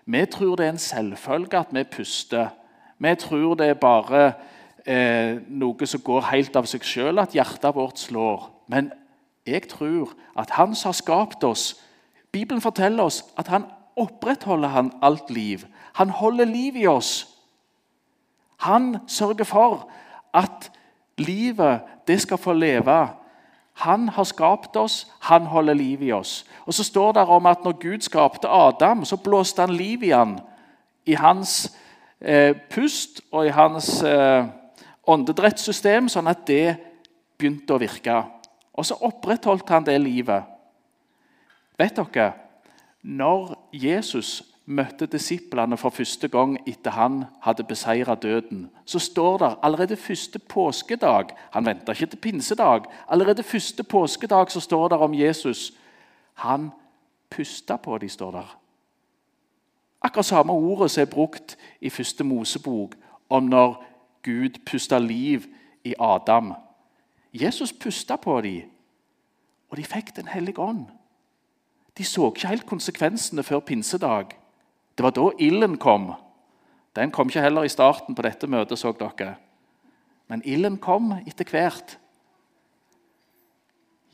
Vi 0.06 0.26
tror 0.26 0.56
det 0.56 0.66
er 0.66 0.76
en 0.76 0.78
selvfølge 0.78 1.58
at 1.58 1.72
vi 1.72 1.84
puster. 1.84 2.48
Vi 3.00 3.16
tror 3.16 3.56
det 3.56 3.70
er 3.70 3.80
bare 3.80 4.34
eh, 4.86 5.38
noe 5.48 5.88
som 5.90 6.02
går 6.02 6.30
helt 6.32 6.56
av 6.56 6.68
seg 6.70 6.86
sjøl, 6.86 7.20
at 7.20 7.34
hjertet 7.34 7.76
vårt 7.76 8.00
slår. 8.00 8.52
Men 8.68 8.92
jeg 9.46 9.68
tror 9.70 10.14
at 10.38 10.50
Han 10.50 10.76
som 10.76 10.90
har 10.90 11.00
skapt 11.02 11.44
oss 11.44 11.74
Bibelen 12.36 12.62
forteller 12.62 13.04
oss 13.04 13.22
at 13.40 13.48
han 13.48 13.64
opprettholder 13.96 14.68
han 14.68 14.92
alt 15.02 15.30
liv. 15.32 15.62
Han 15.96 16.10
holder 16.10 16.46
liv 16.46 16.76
i 16.76 16.86
oss. 16.86 17.28
Han 18.60 18.98
sørger 19.08 19.48
for 19.48 19.92
at 20.34 20.72
livet, 21.18 21.80
det 22.08 22.22
skal 22.22 22.38
få 22.38 22.54
leve. 22.54 23.08
Han 23.76 24.10
har 24.10 24.24
skapt 24.24 24.76
oss, 24.76 25.08
han 25.20 25.46
holder 25.46 25.74
liv 25.74 26.02
i 26.02 26.12
oss. 26.12 26.46
Og 26.66 26.74
Så 26.74 26.84
står 26.84 27.12
det 27.12 27.26
om 27.28 27.46
at 27.46 27.64
når 27.64 27.72
Gud 27.72 28.02
skapte 28.02 28.48
Adam, 28.48 29.06
så 29.06 29.18
blåste 29.18 29.62
han 29.62 29.76
liv 29.76 30.04
i 30.04 30.10
han. 30.10 30.40
I 31.06 31.14
hans 31.14 31.76
eh, 32.22 32.56
pust 32.70 33.22
og 33.32 33.46
i 33.46 33.50
hans 33.50 34.04
eh, 34.04 34.46
åndedrettssystem, 35.08 36.10
sånn 36.10 36.28
at 36.28 36.48
det 36.48 36.78
begynte 37.38 37.76
å 37.76 37.82
virke. 37.82 38.24
Og 38.74 38.86
så 38.86 38.98
opprettholdt 39.02 39.70
han 39.70 39.86
det 39.86 40.00
livet. 40.02 40.44
Vet 41.78 42.00
dere, 42.00 42.32
når 43.04 43.56
Jesus 43.72 44.42
møtte 44.66 45.06
disiplene 45.06 45.78
for 45.78 45.94
første 45.94 46.28
gang 46.28 46.58
etter 46.68 46.92
han 46.92 47.24
hadde 47.42 47.64
beseira 47.64 48.16
døden, 48.16 48.70
så 48.86 49.00
står 49.00 49.38
det 49.38 49.52
allerede 49.64 49.96
første 49.96 50.40
påskedag 50.40 51.36
Han 51.52 51.66
venta 51.66 51.92
ikke 51.92 52.06
til 52.06 52.18
pinsedag. 52.18 52.86
Allerede 53.10 53.44
første 53.44 53.84
påskedag 53.84 54.52
så 54.52 54.60
står 54.60 54.88
det 54.88 54.98
om 54.98 55.14
Jesus. 55.14 55.74
Han 56.34 56.72
pusta 57.30 57.76
på 57.76 57.98
dem, 57.98 58.10
står 58.10 58.32
der. 58.32 58.58
Akkurat 60.02 60.26
samme 60.26 60.54
ordet 60.54 60.92
som 60.92 61.02
er 61.02 61.06
brukt 61.06 61.58
i 61.82 61.90
første 61.90 62.24
Mosebok 62.24 62.96
om 63.30 63.44
når 63.44 63.86
Gud 64.24 64.60
pusta 64.66 65.00
liv 65.00 65.44
i 65.84 65.94
Adam. 66.00 66.54
Jesus 67.34 67.74
pusta 67.74 68.16
på 68.16 68.42
dem, 68.42 68.62
og 69.70 69.78
de 69.78 69.84
fikk 69.84 70.16
Den 70.16 70.28
hellige 70.28 70.60
ånd. 70.60 70.86
De 71.98 72.04
så 72.04 72.32
ikke 72.32 72.48
helt 72.48 72.66
konsekvensene 72.66 73.44
før 73.44 73.60
pinsedag. 73.60 74.26
Det 74.96 75.04
var 75.04 75.12
da 75.12 75.30
ilden 75.40 75.78
kom. 75.78 76.14
Den 76.96 77.12
kom 77.12 77.30
ikke 77.30 77.44
heller 77.44 77.68
i 77.68 77.72
starten 77.72 78.16
på 78.16 78.24
dette 78.24 78.48
møtet, 78.48 78.80
så 78.80 78.94
dere. 78.96 79.36
Men 80.28 80.42
ilden 80.46 80.78
kom 80.82 81.12
etter 81.26 81.50
hvert. 81.52 81.98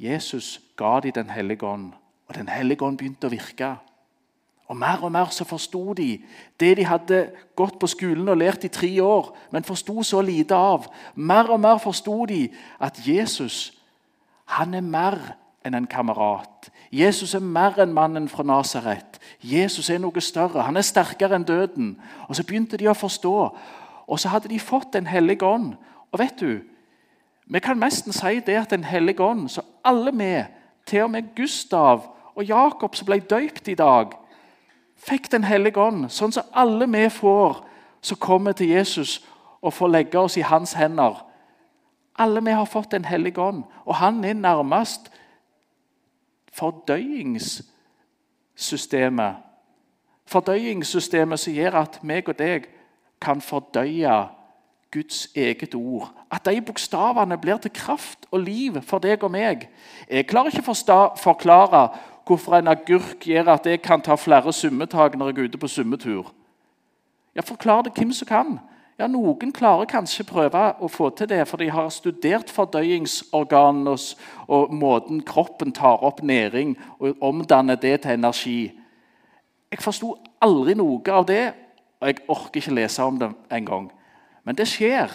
Jesus 0.01 0.59
ga 0.75 1.00
dem 1.00 1.11
Den 1.13 1.29
hellige 1.29 1.65
ånd, 1.65 1.93
og 2.27 2.35
Den 2.35 2.47
hellige 2.47 2.81
ånd 2.81 2.97
begynte 2.97 3.27
å 3.27 3.33
virke. 3.33 3.75
Og 4.71 4.77
Mer 4.77 5.03
og 5.03 5.11
mer 5.11 5.25
så 5.35 5.43
forsto 5.43 5.93
de 5.93 6.23
det 6.59 6.77
de 6.77 6.85
hadde 6.88 7.31
gått 7.55 7.75
på 7.79 7.88
skolen 7.88 8.29
og 8.29 8.38
lært 8.38 8.63
i 8.63 8.71
tre 8.71 8.89
år, 9.03 9.35
men 9.51 9.67
forsto 9.67 10.03
så 10.03 10.21
lite 10.21 10.55
av. 10.55 10.88
Mer 11.15 11.51
og 11.51 11.59
mer 11.59 11.77
forsto 11.77 12.25
de 12.25 12.47
at 12.79 13.07
Jesus 13.07 13.73
han 14.45 14.73
er 14.73 14.81
mer 14.81 15.19
enn 15.65 15.75
en 15.75 15.88
kamerat. 15.88 16.70
Jesus 16.91 17.33
er 17.33 17.39
mer 17.39 17.77
enn 17.79 17.93
mannen 17.93 18.27
fra 18.29 18.43
Nasaret. 18.43 19.19
Jesus 19.43 19.89
er 19.89 20.01
noe 20.03 20.21
større. 20.21 20.65
Han 20.67 20.77
er 20.77 20.83
sterkere 20.83 21.36
enn 21.36 21.48
døden. 21.48 21.93
Og 22.27 22.36
Så 22.36 22.43
begynte 22.43 22.77
de 22.77 22.89
å 22.91 22.93
forstå. 22.93 23.36
Og 24.07 24.19
så 24.19 24.29
hadde 24.29 24.50
de 24.50 24.60
fått 24.60 24.93
Den 24.93 25.07
hellige 25.07 25.45
ånd. 25.45 25.75
Og 26.12 26.19
vet 26.19 26.39
du, 26.39 26.62
Vi 27.48 27.60
kan 27.60 27.77
nesten 27.77 28.13
si 28.13 28.39
det 28.39 28.55
at 28.55 28.69
Den 28.69 28.83
hellige 28.83 29.24
ånd, 29.24 29.50
så 29.50 29.62
alle 29.83 30.12
vi, 30.13 30.43
til 30.86 31.03
og 31.03 31.12
med 31.12 31.36
Gustav 31.36 32.01
og 32.36 32.43
Jakob 32.43 32.95
som 32.95 33.05
ble 33.05 33.19
døypt 33.19 33.67
i 33.67 33.75
dag, 33.75 34.12
fikk 34.98 35.31
Den 35.31 35.43
hellige 35.43 35.79
ånd, 35.79 36.10
sånn 36.12 36.31
som 36.31 36.43
alle 36.53 36.88
vi 36.88 37.10
får 37.10 37.63
som 38.01 38.17
kommer 38.17 38.51
til 38.51 38.67
Jesus 38.67 39.21
og 39.62 39.74
får 39.74 39.88
legge 39.88 40.19
oss 40.19 40.38
i 40.38 40.45
hans 40.45 40.74
hender. 40.74 41.25
Alle 42.19 42.41
vi 42.41 42.51
har 42.51 42.65
fått 42.65 42.91
Den 42.91 43.05
hellige 43.05 43.41
ånd, 43.41 43.63
og 43.86 43.95
han 43.95 44.24
er 44.24 44.33
nærmest 44.33 45.12
fordøyingssystemet. 46.55 49.36
Fordøyingssystemet 50.25 51.39
som 51.39 51.53
gjør 51.53 51.75
at 51.81 52.03
meg 52.03 52.29
og 52.29 52.39
deg 52.39 52.63
kan 53.22 53.41
fordøye 53.41 54.27
Guds 54.91 55.27
eget 55.36 55.75
ord. 55.75 56.13
At 56.31 56.46
de 56.46 56.62
bokstavene 56.62 57.38
blir 57.38 57.58
til 57.58 57.72
kraft 57.74 58.20
og 58.31 58.39
liv 58.39 58.81
for 58.81 59.00
deg 59.00 59.24
og 59.24 59.31
meg. 59.31 59.70
Jeg 60.10 60.27
klarer 60.27 60.51
ikke 60.51 60.72
å 60.72 61.15
forklare 61.20 61.89
hvorfor 62.27 62.58
en 62.58 62.72
agurk 62.72 63.27
gjør 63.27 63.55
at 63.55 63.65
jeg 63.65 63.81
kan 63.81 64.01
ta 64.01 64.15
flere 64.15 64.53
summetak 64.53 65.15
når 65.15 65.31
jeg 65.31 65.38
er 65.38 65.50
ute 65.50 65.58
på 65.58 65.67
summetur. 65.67 66.34
Jeg 67.36 67.48
forklarer 67.48 67.88
det 67.88 67.93
hvem 67.96 68.12
som 68.12 68.27
kan. 68.27 68.60
Ja, 69.01 69.08
Noen 69.10 69.50
klarer 69.50 69.88
kanskje 69.89 70.27
prøve 70.29 70.60
å 70.77 70.86
få 70.86 71.08
til 71.17 71.25
det, 71.31 71.39
for 71.50 71.58
de 71.58 71.72
har 71.74 71.88
studert 71.89 72.51
fordøyingsorganene 72.53 73.96
og, 73.96 74.03
og 74.46 74.75
måten 74.77 75.24
kroppen 75.25 75.72
tar 75.74 76.03
opp 76.05 76.20
næring 76.22 76.75
og 77.00 77.24
omdanner 77.25 77.79
det 77.81 77.96
til 78.03 78.13
energi. 78.13 78.60
Jeg 79.74 79.81
forsto 79.81 80.12
aldri 80.46 80.75
noe 80.77 81.15
av 81.17 81.25
det, 81.25 81.48
og 81.98 82.12
jeg 82.12 82.20
orker 82.29 82.62
ikke 82.62 82.75
lese 82.77 83.01
om 83.01 83.17
det 83.24 83.31
engang. 83.50 83.88
Men 84.46 84.60
det 84.60 84.70
skjer. 84.70 85.10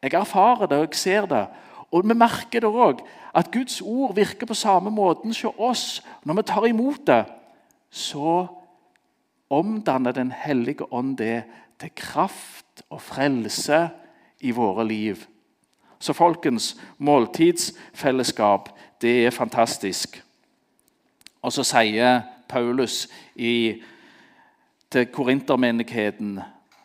Jeg 0.00 0.16
erfarer 0.16 0.72
det, 0.72 0.80
og 0.80 0.88
jeg 0.88 1.02
ser 1.02 1.28
det. 1.28 1.44
Og 1.92 2.08
vi 2.08 2.16
merker 2.16 2.64
det 2.64 2.72
òg, 2.72 3.04
at 3.36 3.52
Guds 3.52 3.82
ord 3.84 4.16
virker 4.16 4.48
på 4.48 4.56
samme 4.56 4.88
måten 4.88 5.36
hos 5.36 5.44
oss. 5.58 5.84
Når 6.24 6.40
vi 6.40 6.48
tar 6.54 6.70
imot 6.72 7.04
det, 7.04 7.20
så 7.92 8.46
omdanner 9.52 10.16
Den 10.16 10.32
hellige 10.32 10.88
ånd 10.88 11.18
det 11.20 11.44
til 11.80 11.90
kraft 11.96 12.82
og 12.90 13.00
frelse 13.02 13.88
i 14.40 14.50
våre 14.50 14.86
liv. 14.86 15.16
Så 15.98 16.12
folkens, 16.12 16.76
måltidsfellesskap, 16.98 18.68
det 19.00 19.26
er 19.26 19.30
fantastisk. 19.30 20.22
Og 21.42 21.52
så 21.52 21.64
sier 21.64 22.22
Paulus 22.48 23.06
i, 23.34 23.82
til 24.90 25.06
korintermenigheten 25.12 26.38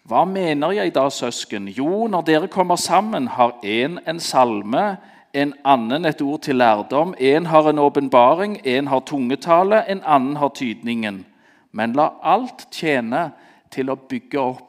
Hva 0.08 0.26
mener 0.26 0.74
jeg 0.74 0.92
da, 0.96 1.06
søsken? 1.14 1.68
Jo, 1.70 2.08
når 2.08 2.24
dere 2.28 2.48
kommer 2.52 2.76
sammen, 2.76 3.28
har 3.28 3.60
én 3.64 4.00
en 4.10 4.20
salme, 4.20 4.98
en 5.34 5.54
annen 5.64 6.06
et 6.06 6.22
ord 6.22 6.42
til 6.42 6.56
lærdom, 6.56 7.14
en 7.20 7.46
har 7.46 7.70
en 7.70 7.80
åpenbaring, 7.80 8.58
en 8.66 8.88
har 8.88 9.00
tungetale, 9.06 9.84
en 9.88 10.02
annen 10.04 10.36
har 10.36 10.50
tydningen. 10.50 11.26
Men 11.72 11.94
la 11.94 12.10
alt 12.24 12.68
tjene 12.72 13.30
til 13.72 13.92
å 13.92 14.00
bygge 14.10 14.40
opp 14.42 14.68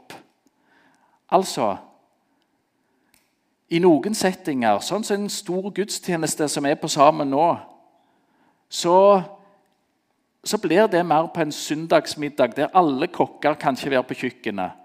Altså 1.33 1.71
I 3.73 3.79
noen 3.81 4.13
settinger, 4.13 4.83
sånn 4.85 5.05
som 5.07 5.23
en 5.23 5.31
stor 5.33 5.71
gudstjeneste 5.73 6.49
som 6.53 6.67
er 6.69 6.77
på 6.77 6.91
sammen 6.93 7.31
nå, 7.33 7.47
så, 8.69 8.97
så 10.45 10.61
blir 10.61 10.91
det 10.93 11.01
mer 11.09 11.31
på 11.33 11.41
en 11.41 11.55
søndagsmiddag 11.57 12.53
der 12.59 12.75
alle 12.77 13.09
kokker 13.09 13.57
kan 13.57 13.79
ikke 13.79 13.95
være 13.95 14.09
på 14.11 14.19
kjøkkenet. 14.25 14.83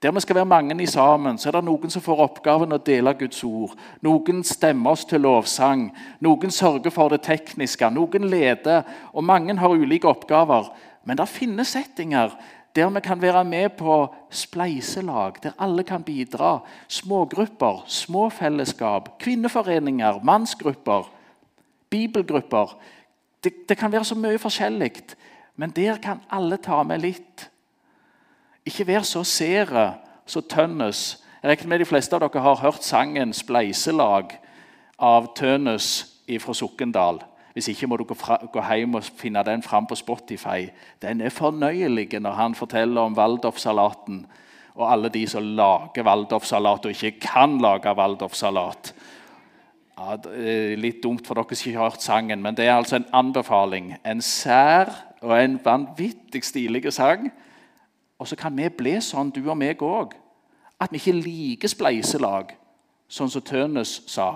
Der 0.00 0.12
vi 0.16 0.20
skal 0.24 0.36
være 0.36 0.48
mange 0.48 0.82
i 0.82 0.86
sammen, 0.86 1.36
så 1.38 1.50
er 1.50 1.58
det 1.58 1.64
noen 1.66 1.92
som 1.92 2.00
får 2.00 2.22
oppgaven 2.24 2.72
å 2.72 2.80
dele 2.80 3.12
Guds 3.20 3.42
ord. 3.44 3.74
Noen 4.00 4.40
stemmer 4.48 4.96
oss 4.96 5.04
til 5.04 5.20
lovsang, 5.20 5.90
noen 6.24 6.52
sørger 6.56 6.94
for 6.94 7.12
det 7.12 7.20
tekniske, 7.26 7.90
noen 7.92 8.30
leder. 8.32 8.88
og 9.12 9.24
Mange 9.24 9.58
har 9.60 9.76
ulike 9.76 10.08
oppgaver. 10.08 10.72
Men 11.04 11.20
det 11.20 11.28
finnes 11.28 11.76
settinger 11.76 12.32
der 12.76 12.90
vi 12.90 13.00
kan 13.00 13.22
være 13.22 13.44
med 13.44 13.68
på 13.68 14.14
spleiselag, 14.30 15.32
der 15.42 15.50
alle 15.58 15.82
kan 15.82 16.02
bidra. 16.02 16.60
Smågrupper, 16.88 17.84
små 17.86 18.28
fellesskap, 18.30 19.18
kvinneforeninger, 19.18 20.20
mannsgrupper, 20.22 21.10
bibelgrupper. 21.90 22.78
Det, 23.44 23.52
det 23.68 23.78
kan 23.78 23.92
være 23.92 24.04
så 24.04 24.14
mye 24.14 24.38
forskjellig, 24.38 24.92
men 25.56 25.70
der 25.70 25.96
kan 25.96 26.20
alle 26.30 26.56
ta 26.56 26.82
med 26.82 27.02
litt. 27.02 27.50
Ikke 28.66 28.86
vær 28.86 29.02
så 29.02 29.24
sere, 29.24 29.94
så 30.26 30.40
tønnes. 30.40 31.24
Jeg 31.42 31.50
regner 31.50 31.68
med 31.68 31.78
de 31.80 31.88
fleste 31.88 32.14
av 32.14 32.20
dere 32.20 32.42
har 32.44 32.60
hørt 32.60 32.84
sangen 32.84 33.32
'Spleiselag' 33.32 34.36
av 34.98 35.34
Tønnes 35.34 36.06
fra 36.38 36.54
Sokndal. 36.54 37.22
Hvis 37.52 37.68
ikke 37.72 37.86
må 37.90 37.96
du 37.96 38.04
gå 38.04 38.62
hjem 38.62 38.94
og 38.94 39.04
finne 39.04 39.42
den 39.44 39.62
fram 39.62 39.86
på 39.86 39.98
Spotify. 39.98 40.68
Den 41.02 41.20
er 41.20 41.34
fornøyelig 41.34 42.20
når 42.20 42.38
han 42.38 42.54
forteller 42.54 43.00
om 43.08 43.16
Waldorf-salaten 43.18 44.26
og 44.80 44.92
alle 44.92 45.10
de 45.12 45.26
som 45.28 45.44
lager 45.44 46.06
Waldorf-salat 46.06 46.86
og 46.86 46.94
ikke 46.94 47.20
kan 47.20 47.58
lage 47.60 47.92
Waldorf-salat. 47.96 48.94
Ja, 49.98 50.16
litt 50.80 51.02
dumt 51.04 51.26
for 51.26 51.36
dere 51.36 51.56
som 51.58 51.68
ikke 51.68 51.80
har 51.82 51.90
hørt 51.90 52.04
sangen, 52.04 52.40
men 52.42 52.56
det 52.56 52.64
er 52.64 52.78
altså 52.78 52.96
en 52.96 53.08
anbefaling. 53.12 53.92
En 54.06 54.22
sær 54.24 54.92
og 55.20 55.34
en 55.36 55.58
vanvittig 55.64 56.44
stilig 56.44 56.86
sang. 56.92 57.28
Og 58.18 58.28
så 58.28 58.36
kan 58.36 58.56
vi 58.56 58.68
bli 58.68 58.94
sånn, 59.04 59.32
du 59.32 59.42
og 59.42 59.58
meg 59.60 59.82
òg, 59.84 60.14
at 60.80 60.92
vi 60.92 61.00
ikke 61.00 61.18
liker 61.18 61.72
spleiselag, 61.72 62.54
sånn 63.08 63.32
som 63.32 63.44
Tønes 63.44 63.98
sa. 64.08 64.30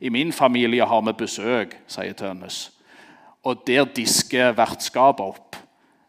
I 0.00 0.08
min 0.08 0.32
familie 0.32 0.84
har 0.86 1.02
vi 1.02 1.12
besøk, 1.12 1.76
sier 1.86 2.12
Tønnes. 2.12 2.70
Og 3.42 3.62
der 3.66 3.84
disker 3.84 4.52
vertskapet 4.52 5.24
opp. 5.24 5.56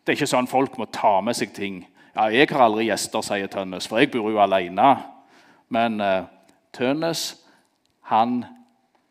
Det 0.04 0.14
er 0.14 0.18
ikke 0.18 0.30
sånn 0.30 0.50
folk 0.50 0.78
må 0.78 0.86
ta 0.94 1.20
med 1.22 1.38
seg 1.38 1.54
ting. 1.54 1.86
Ja, 2.16 2.30
'Jeg 2.30 2.50
har 2.52 2.62
aldri 2.62 2.90
gjester', 2.90 3.22
sier 3.22 3.48
Tønnes, 3.48 3.88
for 3.88 3.98
jeg 3.98 4.12
bor 4.12 4.30
jo 4.32 4.42
alene. 4.42 4.98
Men 5.70 6.02
uh, 6.02 6.26
Tønnes 6.74 7.38
han 8.02 8.46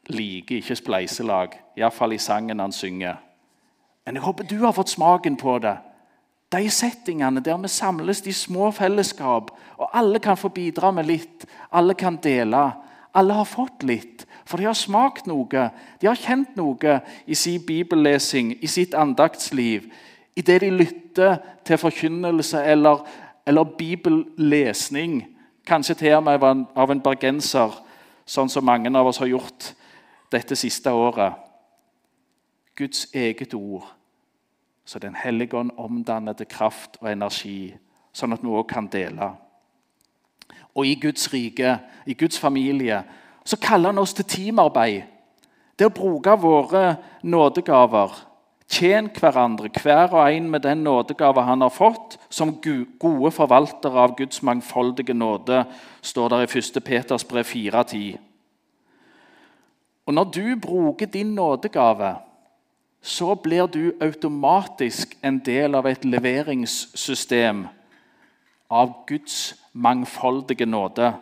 liker 0.08 0.56
ikke 0.56 0.76
spleiselag, 0.76 1.54
iallfall 1.76 2.12
i 2.12 2.18
sangen 2.18 2.61
han 2.61 2.73
synger. 2.73 3.16
Men 4.06 4.16
jeg 4.16 4.25
håper 4.25 4.44
du 4.44 4.58
har 4.64 4.73
fått 4.73 4.88
smaken 4.88 5.37
på 5.37 5.58
det. 5.58 5.76
De 6.52 6.70
settingene 6.73 7.42
der 7.44 7.58
vi 7.61 7.68
samles 7.68 8.23
i 8.26 8.32
små 8.32 8.70
fellesskap, 8.73 9.50
og 9.76 9.90
alle 9.92 10.18
kan 10.18 10.37
få 10.37 10.49
bidra 10.49 10.90
med 10.90 11.06
litt. 11.06 11.44
Alle 11.73 11.94
kan 11.94 12.16
dele. 12.16 12.70
Alle 13.14 13.35
har 13.35 13.44
fått 13.44 13.82
litt. 13.82 14.25
For 14.49 14.57
de 14.57 14.64
har 14.64 14.76
smakt 14.76 15.26
noe, 15.28 15.64
de 16.00 16.09
har 16.09 16.17
kjent 16.17 16.55
noe 16.57 17.00
i 17.28 17.37
sin 17.37 17.61
bibellesing, 17.67 18.55
i 18.64 18.69
sitt 18.71 18.95
andaktsliv, 18.97 19.90
i 20.37 20.40
det 20.40 20.62
de 20.62 20.71
lytter 20.73 21.37
til 21.69 21.81
forkynnelse 21.83 22.62
eller, 22.64 23.02
eller 23.47 23.75
bibellesning. 23.76 25.21
Kanskje 25.69 25.99
til 26.00 26.17
og 26.17 26.25
med 26.25 26.47
av 26.81 26.95
en 26.95 27.05
bergenser, 27.05 27.76
sånn 28.25 28.49
som 28.49 28.64
mange 28.64 28.88
av 28.97 29.11
oss 29.11 29.21
har 29.21 29.28
gjort 29.28 29.73
dette 30.33 30.57
siste 30.57 30.97
året. 30.97 31.37
Guds 32.78 33.09
eget 33.12 33.52
ord, 33.55 33.85
så 34.85 34.99
Den 34.99 35.14
hellige 35.14 35.59
ånd 35.59 35.71
omdanner 35.76 36.33
til 36.33 36.49
kraft 36.49 36.97
og 37.02 37.12
energi, 37.12 37.75
sånn 38.12 38.33
at 38.33 38.40
vi 38.40 38.49
òg 38.49 38.64
kan 38.71 38.88
dele. 38.88 39.35
Og 40.73 40.87
i 40.87 40.95
Guds 40.95 41.28
rike, 41.33 41.78
i 42.07 42.14
Guds 42.14 42.38
familie, 42.38 43.02
så 43.49 43.57
kaller 43.57 43.95
han 43.95 44.02
oss 44.02 44.12
til 44.17 44.26
teamarbeid. 44.28 45.07
Det 45.78 45.87
å 45.88 45.95
bruke 45.95 46.35
våre 46.37 46.99
nådegaver. 47.23 48.12
Tjen 48.69 49.07
hverandre, 49.17 49.71
hver 49.73 50.12
og 50.12 50.26
en 50.28 50.50
med 50.52 50.67
den 50.67 50.83
nådegave 50.85 51.40
han 51.47 51.64
har 51.64 51.73
fått, 51.73 52.19
som 52.28 52.59
gode 52.61 53.31
forvaltere 53.33 54.02
av 54.05 54.17
Guds 54.19 54.43
mangfoldige 54.45 55.17
nåde, 55.17 55.62
står 56.05 56.35
der 56.35 56.45
i 56.45 56.50
1. 56.61 56.83
Peters 56.85 57.25
brev 57.25 57.49
4,10. 57.49 58.19
Og 60.07 60.14
Når 60.14 60.25
du 60.25 60.57
bruker 60.61 61.07
din 61.07 61.35
nådegave, 61.35 62.17
så 63.00 63.35
blir 63.35 63.67
du 63.67 63.93
automatisk 64.00 65.17
en 65.23 65.38
del 65.38 65.75
av 65.75 65.87
et 65.87 66.05
leveringssystem 66.05 67.67
av 68.71 68.93
Guds 69.07 69.55
mangfoldige 69.73 70.67
nåde. 70.67 71.14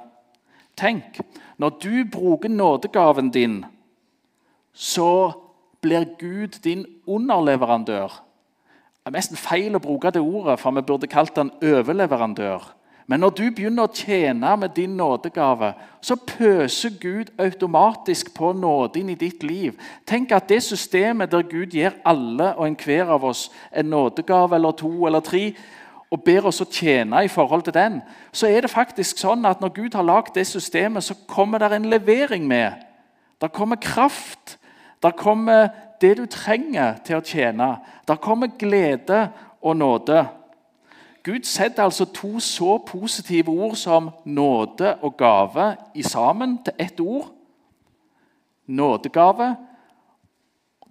Tenk, 0.76 1.20
når 1.56 1.78
du 1.82 2.04
bruker 2.12 2.48
nådegaven 2.48 3.30
din, 3.30 3.64
så 4.72 5.32
blir 5.80 6.04
Gud 6.18 6.60
din 6.64 6.86
underleverandør. 7.06 8.22
Det 9.06 9.12
er 9.12 9.14
nesten 9.14 9.38
feil 9.38 9.76
å 9.78 9.80
bruke 9.80 10.10
det 10.10 10.20
ordet, 10.20 10.58
for 10.60 10.74
vi 10.74 10.82
burde 10.82 11.06
kalt 11.06 11.38
han 11.38 11.52
overleverandør. 11.62 12.64
Men 13.06 13.22
når 13.22 13.36
du 13.38 13.44
begynner 13.54 13.86
å 13.86 13.94
tjene 13.94 14.56
med 14.58 14.72
din 14.74 14.96
nådegave, 14.98 15.70
så 16.02 16.16
pøser 16.18 16.96
Gud 16.98 17.30
automatisk 17.38 18.32
på 18.34 18.50
nåden 18.52 19.12
i 19.12 19.14
ditt 19.14 19.46
liv. 19.46 19.76
Tenk 20.06 20.34
at 20.34 20.48
det 20.50 20.58
systemet 20.66 21.30
der 21.30 21.46
Gud 21.46 21.70
gir 21.70 21.94
alle 22.04 22.50
og 22.56 22.66
enhver 22.66 23.12
av 23.14 23.28
oss 23.30 23.46
en 23.70 23.92
nådegave 23.94 24.58
eller 24.58 24.74
to 24.74 24.90
eller 25.06 25.22
tre, 25.22 25.52
og 26.10 26.22
ber 26.22 26.46
oss 26.46 26.60
å 26.62 26.68
tjene 26.70 27.24
i 27.24 27.30
forhold 27.30 27.66
til 27.66 27.74
den, 27.74 27.98
så 28.32 28.46
er 28.46 28.62
det 28.62 28.70
faktisk 28.70 29.18
sånn 29.18 29.44
at 29.48 29.60
når 29.60 29.74
Gud 29.74 29.96
har 29.98 30.06
lagd 30.06 30.36
det 30.36 30.46
systemet, 30.46 31.04
så 31.04 31.16
kommer 31.28 31.58
det 31.58 31.72
en 31.74 31.90
levering 31.90 32.46
med. 32.46 32.78
Der 33.40 33.48
kommer 33.48 33.76
kraft. 33.76 34.58
Der 35.02 35.10
kommer 35.10 35.68
det 36.00 36.16
du 36.16 36.26
trenger 36.30 36.96
til 37.04 37.18
å 37.18 37.24
tjene. 37.24 37.76
Der 38.08 38.20
kommer 38.22 38.54
glede 38.58 39.28
og 39.60 39.76
nåde. 39.76 40.24
Gud 41.26 41.42
setter 41.42 41.82
altså 41.82 42.04
to 42.14 42.38
så 42.40 42.78
positive 42.86 43.50
ord 43.50 43.74
som 43.76 44.10
nåde 44.24 44.94
og 45.02 45.16
gave 45.18 45.74
i 45.94 46.02
sammen 46.02 46.58
til 46.64 46.72
ett 46.78 47.00
ord. 47.00 47.32
Nådegave. 48.66 49.56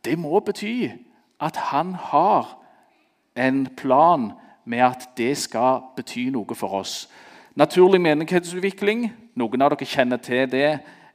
Det 0.05 0.19
må 0.19 0.39
bety 0.39 0.91
at 1.39 1.55
han 1.55 1.93
har 1.95 2.57
en 3.35 3.65
plan 3.77 4.31
med 4.65 4.81
at 4.85 5.07
det 5.17 5.37
skal 5.37 5.81
bety 5.95 6.29
noe 6.33 6.55
for 6.55 6.81
oss. 6.81 7.05
Naturlig 7.55 8.01
menighetsutvikling. 8.01 9.07
Noen 9.35 9.63
av 9.63 9.71
dere 9.71 9.87
kjenner 9.87 10.19
til 10.19 10.49
det 10.51 10.67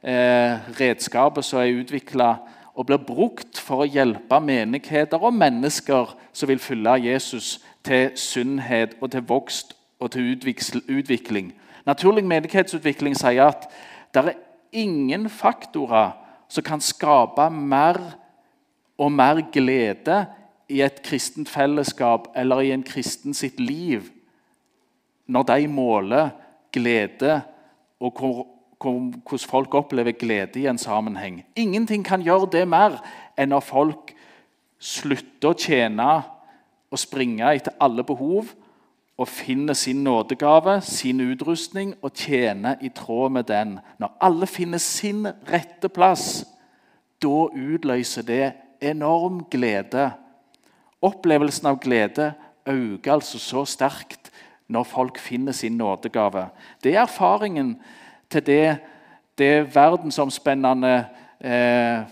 eh, 0.03 0.71
redskapet 0.79 1.45
som 1.45 1.61
er 1.61 1.75
utvikla 1.81 2.31
og 2.73 2.87
blir 2.87 3.01
brukt 3.03 3.59
for 3.59 3.83
å 3.83 3.89
hjelpe 3.89 4.39
menigheter 4.41 5.21
og 5.21 5.35
mennesker 5.35 6.15
som 6.33 6.49
vil 6.49 6.61
følge 6.61 6.95
Jesus 7.11 7.59
til 7.85 8.11
sunnhet 8.15 8.95
og 9.01 9.11
til 9.11 9.25
vokst 9.27 9.75
og 9.99 10.13
til 10.15 10.31
utvikling. 10.89 11.51
Naturlig 11.85 12.23
menighetsutvikling 12.25 13.17
sier 13.17 13.51
at 13.51 13.67
det 14.13 14.23
er 14.23 14.39
ingen 14.71 15.29
faktorer 15.29 16.15
som 16.51 16.63
kan 16.63 16.81
skape 16.83 17.49
mer 17.53 17.99
og 19.01 19.11
mer 19.11 19.41
glede 19.53 20.25
i 20.71 20.81
et 20.85 21.01
kristent 21.03 21.49
fellesskap 21.51 22.31
eller 22.35 22.63
i 22.63 22.71
en 22.71 22.85
kristen 22.87 23.35
sitt 23.37 23.59
liv 23.59 24.07
når 25.31 25.43
de 25.51 25.67
måler 25.67 26.31
glede 26.73 27.41
og 27.99 28.17
hvordan 28.19 29.39
folk 29.45 29.75
opplever 29.77 30.11
glede 30.11 30.59
i 30.59 30.65
en 30.67 30.77
sammenheng. 30.77 31.43
Ingenting 31.55 32.05
kan 32.05 32.23
gjøre 32.25 32.49
det 32.51 32.65
mer 32.67 32.97
enn 33.37 33.53
når 33.53 33.63
folk 33.67 34.15
slutter 34.81 35.51
å 35.51 35.57
tjene 35.57 36.09
og 36.91 36.99
springe 36.99 37.53
etter 37.53 37.77
alle 37.79 38.03
behov 38.03 38.49
og 39.21 39.27
finner 39.29 39.77
sin 39.77 40.03
nådegave, 40.03 40.79
sin 40.81 41.21
utrustning, 41.21 41.93
og 42.01 42.15
tjener 42.17 42.75
i 42.81 42.89
tråd 42.89 43.29
med 43.29 43.43
den. 43.43 43.75
Når 43.99 44.15
alle 44.21 44.47
finner 44.47 44.81
sin 44.81 45.27
rette 45.51 45.89
plass, 45.93 46.41
da 47.21 47.45
utløser 47.53 48.25
det 48.25 48.53
enorm 48.81 49.43
glede. 49.51 50.09
Opplevelsen 51.01 51.67
av 51.71 51.79
glede 51.81 52.33
øker 52.69 53.13
altså 53.13 53.39
så 53.41 53.65
sterkt 53.65 54.31
når 54.71 54.83
folk 54.83 55.19
finner 55.19 55.51
sin 55.51 55.77
nådegave. 55.77 56.47
Det 56.83 56.95
er 56.95 57.01
erfaringen 57.01 57.75
til 58.29 58.45
det, 58.45 58.77
det 59.37 59.75
verdensomspennende 59.75 61.05
eh, 61.41 62.03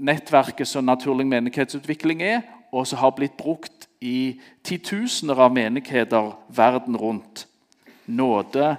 nettverket 0.00 0.68
som 0.68 0.84
naturlig 0.84 1.26
menighetsutvikling 1.26 2.22
er, 2.22 2.40
og 2.72 2.86
som 2.86 2.98
har 2.98 3.14
blitt 3.14 3.36
brukt 3.36 3.88
i 4.00 4.40
titusener 4.64 5.38
av 5.38 5.52
menigheter 5.54 6.32
verden 6.48 6.96
rundt. 6.96 7.46
Nåde, 8.06 8.76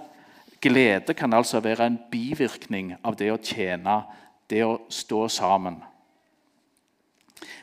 glede, 0.62 1.14
kan 1.14 1.34
altså 1.34 1.60
være 1.60 1.86
en 1.86 2.00
bivirkning 2.12 2.96
av 3.04 3.16
det 3.16 3.32
å 3.32 3.40
tjene, 3.40 4.02
det 4.50 4.64
å 4.66 4.80
stå 4.90 5.28
sammen. 5.32 5.80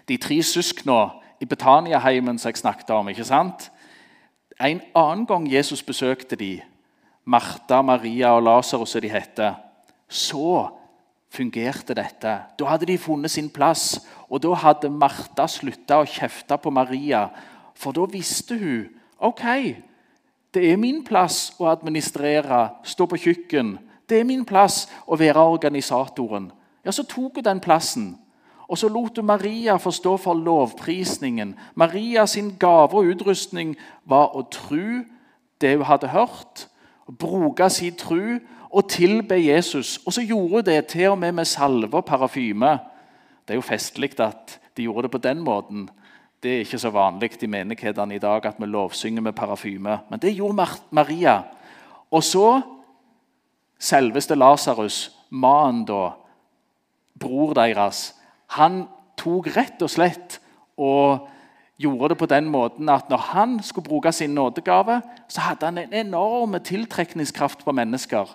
De 0.09 0.17
tre 0.17 0.39
søsknene 0.43 1.28
i 1.41 1.47
Betaniaheimen 1.47 2.39
som 2.39 2.51
jeg 2.51 2.63
snakket 2.63 2.91
om. 2.91 3.09
ikke 3.09 3.25
sant? 3.25 3.71
En 4.61 4.81
annen 4.95 5.27
gang 5.27 5.47
Jesus 5.53 5.83
besøkte 5.83 6.37
de, 6.37 6.61
Martha, 7.25 7.83
Maria 7.83 8.33
og 8.35 8.43
Lasarus, 8.43 8.91
som 8.91 9.01
de 9.01 9.11
heter, 9.13 9.55
så 10.09 10.69
fungerte 11.31 11.95
dette. 11.95 12.39
Da 12.59 12.65
hadde 12.71 12.87
de 12.87 12.99
funnet 12.99 13.31
sin 13.31 13.51
plass, 13.51 14.01
og 14.29 14.43
da 14.43 14.55
hadde 14.55 14.91
Martha 14.91 15.47
slutta 15.47 16.01
å 16.01 16.09
kjefte 16.09 16.57
på 16.57 16.73
Maria. 16.73 17.29
For 17.77 17.93
da 17.93 18.07
visste 18.11 18.57
hun 18.59 18.89
ok, 19.19 19.45
det 20.55 20.65
er 20.73 20.81
min 20.81 21.03
plass 21.05 21.53
å 21.61 21.69
administrere, 21.69 22.69
stå 22.83 23.07
på 23.07 23.21
kjøkken. 23.21 23.77
Det 24.09 24.21
er 24.21 24.27
min 24.29 24.47
plass 24.49 24.87
å 25.07 25.19
være 25.21 25.45
organisatoren. 25.45 26.49
Ja, 26.85 26.93
Så 26.93 27.05
tok 27.05 27.37
hun 27.37 27.45
den 27.45 27.61
plassen. 27.61 28.17
Og 28.69 28.79
så 28.79 28.89
lot 28.89 29.17
du 29.17 29.23
Maria 29.23 29.77
få 29.77 29.91
stå 29.91 30.17
for 30.17 30.35
lovprisningen. 30.35 31.55
Maria 31.75 32.27
sin 32.27 32.53
gave 32.61 32.95
og 32.95 33.09
utrustning 33.15 33.77
var 34.05 34.37
å 34.37 34.45
tro 34.53 35.05
det 35.61 35.77
hun 35.77 35.89
hadde 35.89 36.13
hørt, 36.13 36.69
bruke 37.09 37.71
sin 37.73 37.97
tro 37.97 38.39
og 38.69 38.91
tilbe 38.93 39.39
Jesus. 39.41 39.99
Og 40.07 40.13
så 40.13 40.23
gjorde 40.23 40.61
hun 40.61 40.65
det 40.65 40.87
til 40.87 41.09
og 41.11 41.19
med 41.19 41.33
med 41.33 41.45
salve 41.45 41.97
og 41.97 42.05
parafyme. 42.05 42.79
Det 43.47 43.55
er 43.55 43.61
jo 43.63 43.65
festlig 43.65 44.21
at 44.21 44.59
de 44.77 44.83
gjorde 44.83 45.03
det 45.03 45.11
på 45.11 45.19
den 45.19 45.41
måten. 45.41 45.89
Det 46.43 46.51
er 46.51 46.59
ikke 46.59 46.79
så 46.79 46.91
vanlig 46.91 47.43
i 47.43 47.47
menighetene 47.47 48.15
i 48.15 48.19
dag 48.19 48.47
at 48.47 48.61
vi 48.61 48.67
lovsynger 48.67 49.23
med 49.23 49.33
parafyme. 49.33 49.99
Men 50.11 50.19
det 50.19 50.37
gjorde 50.37 50.67
Maria. 50.91 51.43
Og 52.11 52.23
så 52.23 52.61
selveste 53.79 54.35
Lasarus, 54.35 55.11
mannen 55.31 55.85
da, 55.85 56.13
bror 57.19 57.55
deres, 57.55 58.15
han 58.57 58.87
tok 59.19 59.51
rett 59.57 59.83
og 59.83 59.91
slett 59.93 60.39
og 60.79 61.29
gjorde 61.79 62.09
det 62.13 62.19
på 62.19 62.27
den 62.31 62.49
måten 62.51 62.89
at 62.89 63.11
når 63.11 63.25
han 63.33 63.59
skulle 63.63 63.89
bruke 63.89 64.13
sin 64.13 64.35
nådegave, 64.35 65.01
så 65.29 65.41
hadde 65.41 65.67
han 65.67 65.79
en 65.79 65.95
enorm 65.95 66.57
tiltrekningskraft 66.65 67.65
på 67.65 67.73
mennesker. 67.73 68.27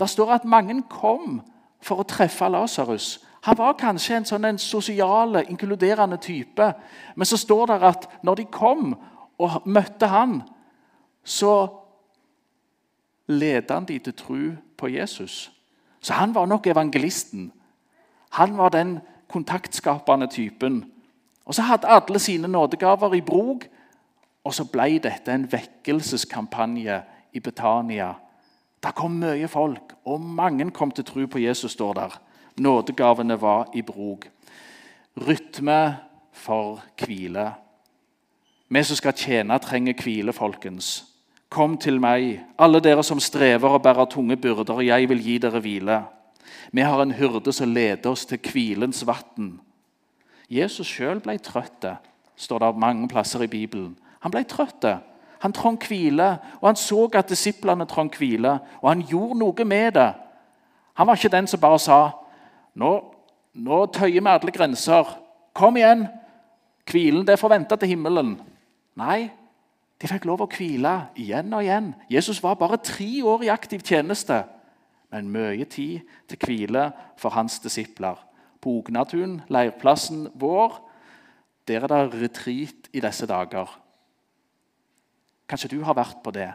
Det 0.00 0.10
står 0.10 0.32
at 0.32 0.44
mange 0.44 0.82
kom 0.90 1.42
for 1.82 2.00
å 2.00 2.08
treffe 2.08 2.48
Lasarus. 2.48 3.18
Han 3.44 3.58
var 3.58 3.76
kanskje 3.76 4.16
en 4.16 4.26
sånn 4.28 4.46
en 4.48 4.58
sosiale, 4.58 5.44
inkluderende 5.52 6.16
type. 6.16 6.70
Men 7.14 7.28
så 7.28 7.36
står 7.36 7.66
det 7.66 7.80
at 7.84 8.06
når 8.24 8.40
de 8.40 8.46
kom 8.48 8.94
og 9.38 9.66
møtte 9.68 10.08
han, 10.08 10.38
så 11.24 11.68
ledet 13.28 13.70
han 13.70 13.84
de 13.88 13.98
til 13.98 14.16
tro 14.16 14.38
på 14.76 14.88
Jesus. 14.88 15.50
Så 16.00 16.12
han 16.16 16.34
var 16.34 16.46
nok 16.46 16.66
evangelisten. 16.66 17.52
Han 18.40 18.56
var 18.56 18.72
den 18.72 18.98
kontaktskapende 19.34 20.26
typen. 20.26 20.84
Og 21.44 21.54
Så 21.54 21.62
hadde 21.62 21.88
alle 21.88 22.18
sine 22.18 22.48
nådegaver 22.48 23.14
i 23.14 23.20
bruk, 23.20 23.66
og 24.44 24.54
så 24.54 24.64
ble 24.64 24.98
dette 24.98 25.32
en 25.32 25.48
vekkelseskampanje 25.52 27.02
i 27.32 27.40
Betania. 27.40 28.14
Det 28.84 28.94
kom 28.94 29.10
mye 29.20 29.48
folk, 29.48 29.94
og 30.04 30.20
mange 30.20 30.70
kom 30.70 30.90
til 30.90 31.04
tro 31.04 31.26
på 31.26 31.38
Jesus. 31.38 31.72
står 31.72 31.92
der. 31.92 32.20
Nådegavene 32.56 33.40
var 33.40 33.68
i 33.74 33.82
bruk. 33.82 34.28
Rytme 35.28 35.96
for 36.32 36.82
hvile. 37.04 37.52
Vi 38.68 38.82
som 38.82 38.96
skal 38.96 39.12
tjene, 39.12 39.58
trenger 39.58 39.94
hvile, 40.02 40.32
folkens. 40.32 41.04
Kom 41.48 41.78
til 41.78 42.00
meg, 42.00 42.40
alle 42.58 42.80
dere 42.80 43.02
som 43.02 43.20
strever 43.20 43.68
og 43.68 43.82
bærer 43.82 44.04
tunge 44.04 44.36
byrder, 44.36 44.80
jeg 44.80 45.08
vil 45.08 45.22
gi 45.22 45.38
dere 45.38 45.60
hvile. 45.60 46.02
Vi 46.72 46.80
har 46.80 47.02
en 47.02 47.14
hyrde 47.14 47.52
som 47.52 47.72
leder 47.74 48.10
oss 48.10 48.26
til 48.26 48.38
hvilens 48.52 49.04
vann. 49.06 49.58
Jesus 50.50 50.86
sjøl 50.86 51.20
ble 51.24 51.38
trøtt, 51.38 51.86
står 52.36 52.58
det 52.62 52.78
mange 52.78 53.08
plasser 53.08 53.42
i 53.44 53.50
Bibelen. 53.50 53.94
Han 54.20 54.32
ble 54.32 54.44
trøtt. 54.48 54.86
Han 55.44 55.52
trong 55.52 55.76
hvile, 55.76 56.38
og 56.60 56.68
han 56.70 56.76
så 56.76 57.08
at 57.14 57.28
disiplene 57.28 57.84
trong 57.84 58.08
hvile, 58.16 58.58
og 58.80 58.88
han 58.88 59.02
gjorde 59.04 59.38
noe 59.38 59.64
med 59.64 59.92
det. 59.92 60.12
Han 60.94 61.06
var 61.06 61.18
ikke 61.18 61.28
den 61.36 61.46
som 61.46 61.60
bare 61.60 61.78
sa 61.78 61.98
nå, 62.74 62.92
nå 63.54 63.86
tøyer 63.92 64.22
vi 64.22 64.30
alle 64.30 64.54
grenser. 64.54 65.10
Kom 65.52 65.76
igjen! 65.76 66.06
Hvilen 66.90 67.26
det 67.26 67.36
er 67.36 67.48
vente 67.48 67.76
til 67.76 67.88
himmelen. 67.88 68.34
Nei, 68.96 69.30
de 70.00 70.08
fikk 70.08 70.26
lov 70.28 70.42
å 70.44 70.48
hvile 70.50 70.94
igjen 71.16 71.52
og 71.54 71.64
igjen. 71.64 71.92
Jesus 72.12 72.42
var 72.42 72.58
bare 72.60 72.76
tre 72.76 73.22
år 73.24 73.44
i 73.46 73.52
aktiv 73.52 73.80
tjeneste, 73.80 74.42
men 75.14 75.30
mye 75.30 75.64
tid 75.70 76.00
til 76.28 76.38
hvile 76.42 76.88
for 77.16 77.30
hans 77.30 77.60
disipler. 77.62 78.18
På 78.60 78.80
Ognatun, 78.80 79.42
leirplassen 79.48 80.26
vår, 80.34 80.80
der 81.68 81.84
er 81.84 81.86
det 81.86 82.22
retreat 82.22 82.88
i 82.92 83.00
disse 83.00 83.26
dager. 83.26 83.70
Kanskje 85.48 85.70
du 85.70 85.82
har 85.84 85.94
vært 85.94 86.18
på 86.24 86.32
det. 86.34 86.50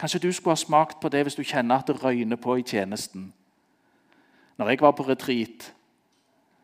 Kanskje 0.00 0.22
du 0.24 0.32
skulle 0.32 0.56
ha 0.56 0.60
smakt 0.60 1.00
på 1.00 1.08
det 1.12 1.22
hvis 1.26 1.36
du 1.36 1.44
kjenner 1.44 1.82
at 1.82 1.88
det 1.88 2.00
røyner 2.00 2.40
på 2.40 2.56
i 2.56 2.64
tjenesten. 2.64 3.32
Når 4.56 4.68
jeg 4.68 4.80
var 4.80 4.96
på 4.96 5.08
retreat 5.08 5.72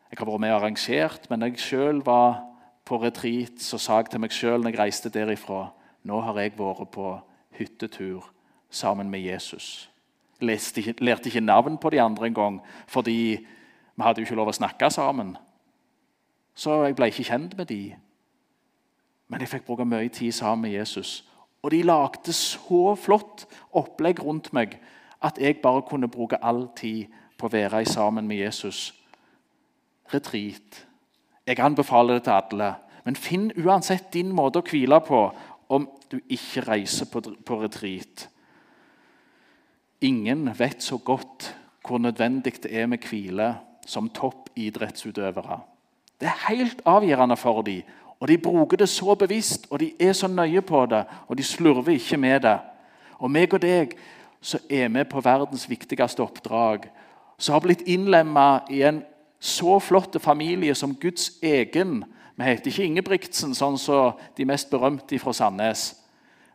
Jeg 0.09 0.19
har 0.19 0.29
vært 0.29 0.41
med 0.41 0.51
og 0.53 0.61
arrangert, 0.61 1.29
men 1.29 1.39
når 1.39 1.47
jeg 1.47 1.59
sjøl 1.59 2.01
var 2.05 2.43
på 2.85 2.99
retreat, 3.01 3.57
så 3.57 3.77
sa 3.77 3.97
jeg 3.97 4.11
til 4.13 4.21
meg 4.21 4.31
sjøl 4.31 4.61
når 4.61 4.69
jeg 4.69 4.79
reiste 4.79 5.09
derifra 5.09 5.71
Nå 6.03 6.19
har 6.21 6.37
jeg 6.37 6.53
vært 6.57 6.91
på 6.93 7.15
hyttetur 7.57 8.29
sammen 8.69 9.09
med 9.09 9.19
Jesus. 9.25 9.92
Leste 10.41 10.95
lærte 10.99 11.29
ikke 11.29 11.41
navn 11.41 11.77
på 11.77 11.89
de 11.89 12.01
andre 12.01 12.27
engang, 12.27 12.61
fordi 12.87 13.45
vi 13.95 14.01
hadde 14.01 14.21
jo 14.21 14.25
ikke 14.25 14.35
lov 14.35 14.49
å 14.51 14.55
snakke 14.57 14.89
sammen. 14.89 15.35
Så 16.55 16.83
jeg 16.83 16.95
ble 16.95 17.09
ikke 17.09 17.27
kjent 17.27 17.57
med 17.57 17.69
de. 17.69 17.95
Men 19.27 19.41
jeg 19.41 19.49
fikk 19.49 19.65
bruke 19.65 19.85
mye 19.85 20.09
tid 20.09 20.31
sammen 20.31 20.67
med 20.67 20.77
Jesus. 20.77 21.23
Og 21.63 21.71
de 21.71 21.83
lagde 21.83 22.33
så 22.33 22.95
flott 22.99 23.45
opplegg 23.71 24.19
rundt 24.23 24.51
meg 24.53 24.77
at 25.23 25.39
jeg 25.39 25.61
bare 25.63 25.85
kunne 25.87 26.11
bruke 26.11 26.41
all 26.43 26.67
tid 26.75 27.07
på 27.39 27.47
å 27.47 27.53
være 27.53 27.85
sammen 27.85 28.27
med 28.27 28.43
Jesus. 28.43 28.91
Retreat. 30.13 30.83
Jeg 31.47 31.59
anbefaler 31.59 32.19
det 32.19 32.25
til 32.27 32.35
alle. 32.35 32.73
Men 33.05 33.15
finn 33.15 33.49
uansett 33.59 34.11
din 34.13 34.31
måte 34.35 34.59
å 34.59 34.67
hvile 34.67 34.99
på 35.03 35.23
om 35.73 35.87
du 36.11 36.19
ikke 36.29 36.63
reiser 36.67 37.09
på, 37.11 37.23
på 37.45 37.59
retreat. 37.61 38.27
Ingen 40.03 40.49
vet 40.59 40.83
så 40.83 40.97
godt 40.97 41.53
hvor 41.87 41.97
nødvendig 41.97 42.63
det 42.63 42.71
er 42.75 42.87
med 42.87 43.03
hvile 43.07 43.55
som 43.87 44.09
toppidrettsutøvere. 44.09 45.59
Det 46.19 46.27
er 46.27 46.47
helt 46.49 46.81
avgjørende 46.85 47.37
for 47.37 47.61
dem. 47.61 47.81
Og 48.19 48.27
De 48.27 48.37
bruker 48.37 48.77
det 48.77 48.89
så 48.89 49.15
bevisst, 49.15 49.67
og 49.69 49.79
de 49.79 49.91
er 49.99 50.13
så 50.13 50.27
nøye 50.27 50.61
på 50.61 50.85
det, 50.85 51.03
og 51.27 51.37
de 51.37 51.43
slurver 51.43 51.89
ikke 51.91 52.17
med 52.17 52.39
det. 52.39 52.59
Og 53.19 53.31
meg 53.31 53.53
og 53.53 53.61
deg 53.61 53.97
så 54.41 54.59
er 54.69 54.87
vi 54.87 55.03
på 55.03 55.21
verdens 55.23 55.69
viktigste 55.69 56.23
oppdrag, 56.23 56.87
som 57.37 57.53
har 57.53 57.63
blitt 57.63 57.83
innlemma 57.87 58.61
i 58.71 58.81
en 58.83 59.01
så 59.39 59.79
flott 59.79 60.15
familie 60.21 60.75
som 60.75 60.95
Guds 60.95 61.31
egen. 61.43 62.03
Vi 62.35 62.43
heter 62.43 62.71
ikke 62.71 62.85
Ingebrigtsen, 62.87 63.55
sånn 63.55 63.77
som 63.77 64.19
de 64.37 64.45
mest 64.45 64.71
berømte 64.71 65.19
fra 65.19 65.33
Sandnes. 65.33 65.93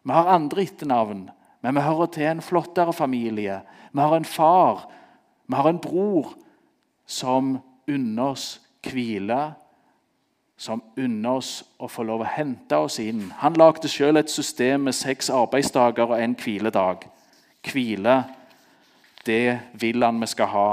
Vi 0.05 0.13
har 0.13 0.33
andre 0.33 0.63
etternavn. 0.65 1.29
Men 1.63 1.75
vi 1.75 1.81
hører 1.81 2.07
til 2.07 2.29
en 2.29 2.43
flottere 2.43 2.93
familie. 2.93 3.61
Vi 3.93 4.01
har 4.01 4.17
en 4.17 4.25
far, 4.25 4.87
vi 5.47 5.55
har 5.55 5.69
en 5.69 5.81
bror 5.83 6.35
som 7.07 7.59
unner 7.89 8.23
oss 8.23 8.61
hvile, 8.87 9.55
som 10.59 10.83
unner 10.99 11.39
oss 11.39 11.53
å 11.79 11.89
få 11.91 12.03
lov 12.07 12.25
å 12.25 12.33
hente 12.35 12.77
oss 12.77 12.99
inn. 13.03 13.29
Han 13.43 13.59
lagde 13.59 13.89
selv 13.89 14.19
et 14.19 14.31
system 14.31 14.89
med 14.89 14.97
seks 14.99 15.31
arbeidsdager 15.31 16.11
og 16.11 16.19
en 16.19 16.35
hviledag. 16.39 17.07
Hvile, 17.63 18.17
det 19.27 19.59
vil 19.79 20.03
han 20.03 20.21
vi 20.21 20.31
skal 20.31 20.51
ha. 20.53 20.69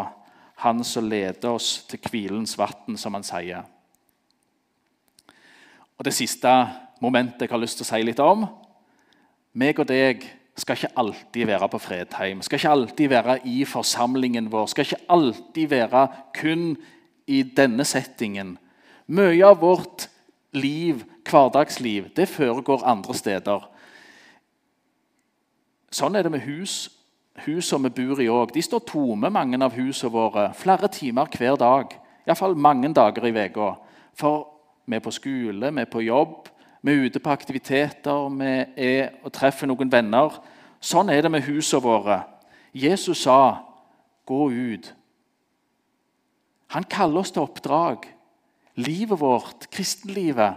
Han 0.65 0.84
som 0.84 1.10
leder 1.10 1.50
oss 1.50 1.84
til 1.89 2.02
hvilens 2.10 2.58
vann, 2.58 2.98
som 2.98 3.13
han 3.13 3.26
sier. 3.26 3.65
Og 5.98 6.06
Det 6.06 6.13
siste 6.13 6.52
momentet 7.02 7.41
jeg 7.41 7.52
har 7.52 7.62
lyst 7.62 7.78
til 7.80 7.86
å 7.86 7.91
si 7.91 8.02
litt 8.04 8.19
om 8.19 8.48
meg 9.56 9.80
og 9.80 9.88
deg 9.88 10.26
skal 10.56 10.78
ikke 10.78 10.98
alltid 10.98 11.46
være 11.46 11.70
på 11.70 11.80
Fredheim, 11.84 12.41
skal 12.41 12.60
ikke 12.60 12.70
alltid 12.70 13.10
være 13.12 13.39
i 13.48 13.65
forsamlingen 13.68 14.52
vår, 14.52 14.65
skal 14.72 14.86
ikke 14.86 15.06
alltid 15.10 15.68
være 15.68 16.08
kun 16.38 16.78
i 17.28 17.41
denne 17.44 17.86
settingen. 17.86 18.58
Mye 19.08 19.46
av 19.46 19.60
vårt 19.62 20.08
liv, 20.56 21.04
hverdagsliv, 21.30 22.10
det 22.15 22.30
foregår 22.32 22.86
andre 22.88 23.13
steder. 23.13 23.68
Sånn 25.91 26.15
er 26.15 26.26
det 26.26 26.32
med 26.32 26.46
hus. 26.48 26.89
Husene 27.46 27.89
vi 27.89 28.06
bor 28.08 28.22
i 28.24 28.30
òg. 28.32 28.54
De 28.56 28.63
står 28.63 28.86
tomme, 28.88 29.30
mange 29.30 29.60
av 29.63 29.76
husene 29.76 30.12
våre, 30.12 30.50
flere 30.56 30.88
timer 30.91 31.28
hver 31.36 31.60
dag. 31.60 31.91
Iallfall 32.26 32.56
mange 32.56 32.94
dager 32.96 33.28
i 33.28 33.34
uka. 33.36 33.74
For 34.15 34.48
vi 34.88 34.96
er 34.96 35.04
på 35.04 35.12
skole, 35.12 35.72
vi 35.72 35.84
er 35.84 35.91
på 35.91 36.04
jobb, 36.06 36.48
vi 36.86 36.93
er 36.93 37.08
ute 37.08 37.19
på 37.19 37.32
aktiviteter, 37.34 38.28
vi 38.30 38.52
er 38.78 39.15
og 39.26 39.34
treffer 39.34 39.65
noen 39.65 39.89
venner. 39.89 40.36
Sånn 40.78 41.10
er 41.10 41.24
det 41.26 41.32
med 41.34 41.45
husene 41.48 41.82
våre. 41.82 42.19
Jesus 42.74 43.24
sa, 43.26 43.65
'Gå 44.26 44.50
ut'. 44.52 44.93
Han 46.67 46.84
kaller 46.84 47.19
oss 47.19 47.32
til 47.32 47.41
oppdrag. 47.41 48.06
Livet 48.76 49.19
vårt, 49.19 49.69
kristenlivet, 49.71 50.56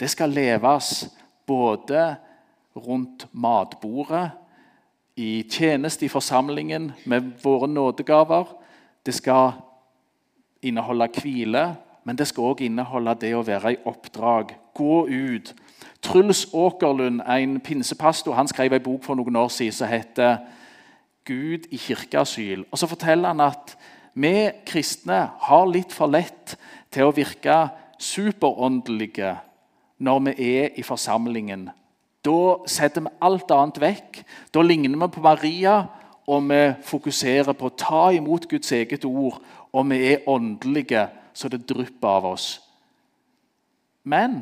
det 0.00 0.10
skal 0.10 0.30
leves 0.30 1.08
både 1.46 2.16
rundt 2.76 3.26
matbordet, 3.32 4.30
i 5.16 5.42
tjeneste 5.50 6.04
i 6.04 6.08
forsamlingen 6.08 6.92
med 7.04 7.32
våre 7.42 7.66
nådegaver. 7.66 8.44
Det 9.06 9.14
skal 9.14 9.52
inneholde 10.62 11.08
hvile, 11.08 11.76
men 12.08 12.16
det 12.16 12.24
skal 12.30 12.54
òg 12.54 12.62
inneholde 12.64 13.12
det 13.20 13.34
å 13.36 13.42
være 13.44 13.74
i 13.74 13.78
oppdrag. 13.84 14.54
Gå 14.72 15.02
ut. 15.12 15.50
Truls 16.00 16.46
Åkerlund, 16.56 17.20
en 17.20 17.58
pinsepastor, 17.60 18.32
han 18.32 18.48
skrev 18.48 18.72
en 18.72 18.82
bok 18.86 19.02
for 19.04 19.18
noen 19.18 19.36
år 19.36 19.50
siden 19.52 19.76
som 19.76 19.90
heter 19.92 20.38
'Gud 21.24 21.66
i 21.70 21.76
kirkeasyl'. 21.76 22.64
Og 22.72 22.78
Så 22.78 22.86
forteller 22.86 23.28
han 23.28 23.40
at 23.40 23.76
vi 24.14 24.48
kristne 24.66 25.30
har 25.40 25.66
litt 25.66 25.92
for 25.92 26.08
lett 26.08 26.56
til 26.90 27.02
å 27.04 27.12
virke 27.12 27.68
superåndelige 27.98 29.36
når 29.98 30.18
vi 30.18 30.56
er 30.56 30.68
i 30.76 30.82
forsamlingen. 30.82 31.68
Da 32.24 32.56
setter 32.66 33.04
vi 33.04 33.16
alt 33.20 33.50
annet 33.50 33.80
vekk. 33.80 34.24
Da 34.54 34.62
ligner 34.62 34.96
vi 34.96 35.12
på 35.12 35.20
Maria, 35.20 35.84
og 36.26 36.48
vi 36.48 36.72
fokuserer 36.82 37.52
på 37.52 37.66
å 37.66 37.76
ta 37.76 38.10
imot 38.12 38.48
Guds 38.48 38.72
eget 38.72 39.04
ord. 39.04 39.42
Og 39.72 39.90
vi 39.90 40.12
er 40.12 40.28
åndelige 40.28 41.08
så 41.38 41.48
det 41.48 41.68
drypper 41.70 42.08
av 42.08 42.24
oss. 42.32 42.46
Men 44.02 44.40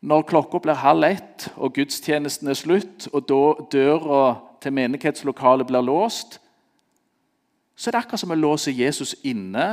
når 0.00 0.24
klokka 0.28 0.60
blir 0.64 0.80
halv 0.80 1.04
ett 1.10 1.48
og 1.56 1.74
gudstjenesten 1.76 2.48
er 2.48 2.56
slutt, 2.56 3.08
og 3.12 3.28
døra 3.72 4.22
til 4.64 4.72
menighetslokalet 4.72 5.68
blir 5.68 5.84
låst, 5.84 6.38
så 7.76 7.90
er 7.90 7.92
det 7.92 8.00
akkurat 8.00 8.22
som 8.22 8.32
vi 8.32 8.38
låser 8.38 8.72
Jesus 8.72 9.14
inne 9.26 9.66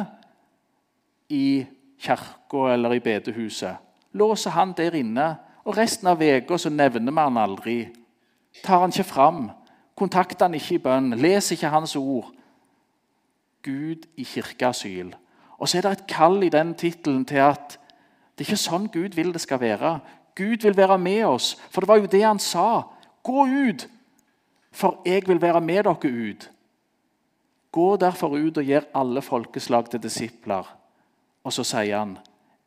i 1.29 1.63
kirka 2.01 2.73
eller 2.73 2.97
i 2.97 3.03
bedehuset. 3.03 3.77
Låser 4.11 4.51
han 4.51 4.73
der 4.77 4.95
inne, 4.97 5.35
og 5.63 5.77
resten 5.77 6.09
av 6.09 6.19
uka 6.19 6.57
nevner 6.69 7.11
vi 7.11 7.19
han 7.21 7.37
aldri. 7.37 7.79
Tar 8.63 8.81
han 8.81 8.91
ikke 8.91 9.07
fram, 9.07 9.51
kontakter 9.95 10.49
han 10.49 10.57
ikke 10.57 10.75
i 10.75 10.83
bønn, 10.83 11.13
leser 11.15 11.55
ikke 11.55 11.71
hans 11.71 11.95
ord. 11.95 12.33
Gud 13.63 14.09
i 14.17 14.23
kirkeasyl. 14.23 15.13
Og 15.61 15.69
så 15.69 15.77
er 15.77 15.85
det 15.85 15.91
et 15.93 16.07
kall 16.09 16.41
i 16.43 16.49
den 16.49 16.73
tittelen 16.73 17.23
til 17.29 17.43
at 17.45 17.77
det 18.33 18.47
er 18.47 18.49
ikke 18.49 18.63
sånn 18.63 18.87
Gud 18.89 19.13
vil 19.13 19.29
det 19.35 19.43
skal 19.43 19.61
være. 19.61 19.99
Gud 20.37 20.63
vil 20.65 20.77
være 20.77 20.97
med 20.97 21.25
oss, 21.27 21.53
for 21.69 21.83
det 21.83 21.91
var 21.91 21.99
jo 22.01 22.09
det 22.09 22.23
han 22.23 22.39
sa. 22.41 22.81
Gå 23.21 23.43
ut, 23.45 23.85
for 24.73 25.03
jeg 25.05 25.27
vil 25.27 25.41
være 25.41 25.61
med 25.61 25.83
dere 25.85 26.13
ut. 26.31 26.47
Gå 27.71 27.87
derfor 28.01 28.33
ut 28.33 28.57
og 28.57 28.65
gjør 28.65 28.89
alle 28.97 29.21
folkeslag 29.21 29.91
til 29.91 30.01
disipler. 30.01 30.65
Og 31.43 31.53
så 31.53 31.63
sier 31.67 31.99
han, 31.99 32.17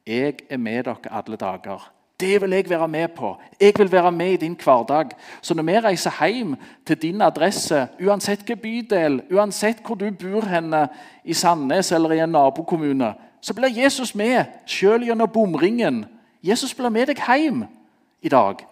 jeg 0.07 0.47
er 0.49 0.61
med 0.63 0.87
dere 0.87 1.11
alle 1.11 1.41
dager 1.41 1.91
det 2.21 2.43
vil 2.43 2.51
jeg 2.51 2.71
være 2.71 2.89
med 2.89 3.09
på. 3.09 3.37
Jeg 3.61 3.73
vil 3.79 3.93
være 3.93 4.13
med 4.13 4.33
i 4.33 4.37
din 4.37 4.59
hverdag. 4.65 5.11
Så 5.43 5.55
når 5.55 5.63
vi 5.63 5.81
reiser 5.81 6.27
hjem 6.27 6.57
til 6.87 6.97
din 6.97 7.23
adresse, 7.23 7.89
uansett 8.01 8.39
hvilken 8.39 8.59
bydel, 8.59 9.23
uansett 9.33 9.83
hvor 9.87 9.95
du 9.95 10.11
bor 10.11 10.47
henne, 10.47 10.89
i 11.25 11.35
Sandnes 11.35 11.93
eller 11.93 12.13
i 12.13 12.19
en 12.19 12.29
nabokommune, 12.29 13.15
så 13.41 13.55
blir 13.55 13.83
Jesus 13.83 14.15
med, 14.15 14.45
selv 14.67 15.05
gjennom 15.05 15.29
bomringen. 15.29 16.05
Jesus 16.43 16.75
blir 16.75 16.89
med 16.89 17.07
deg 17.07 17.19
hjem 17.19 17.65
i 18.23 18.29
dag. 18.29 18.67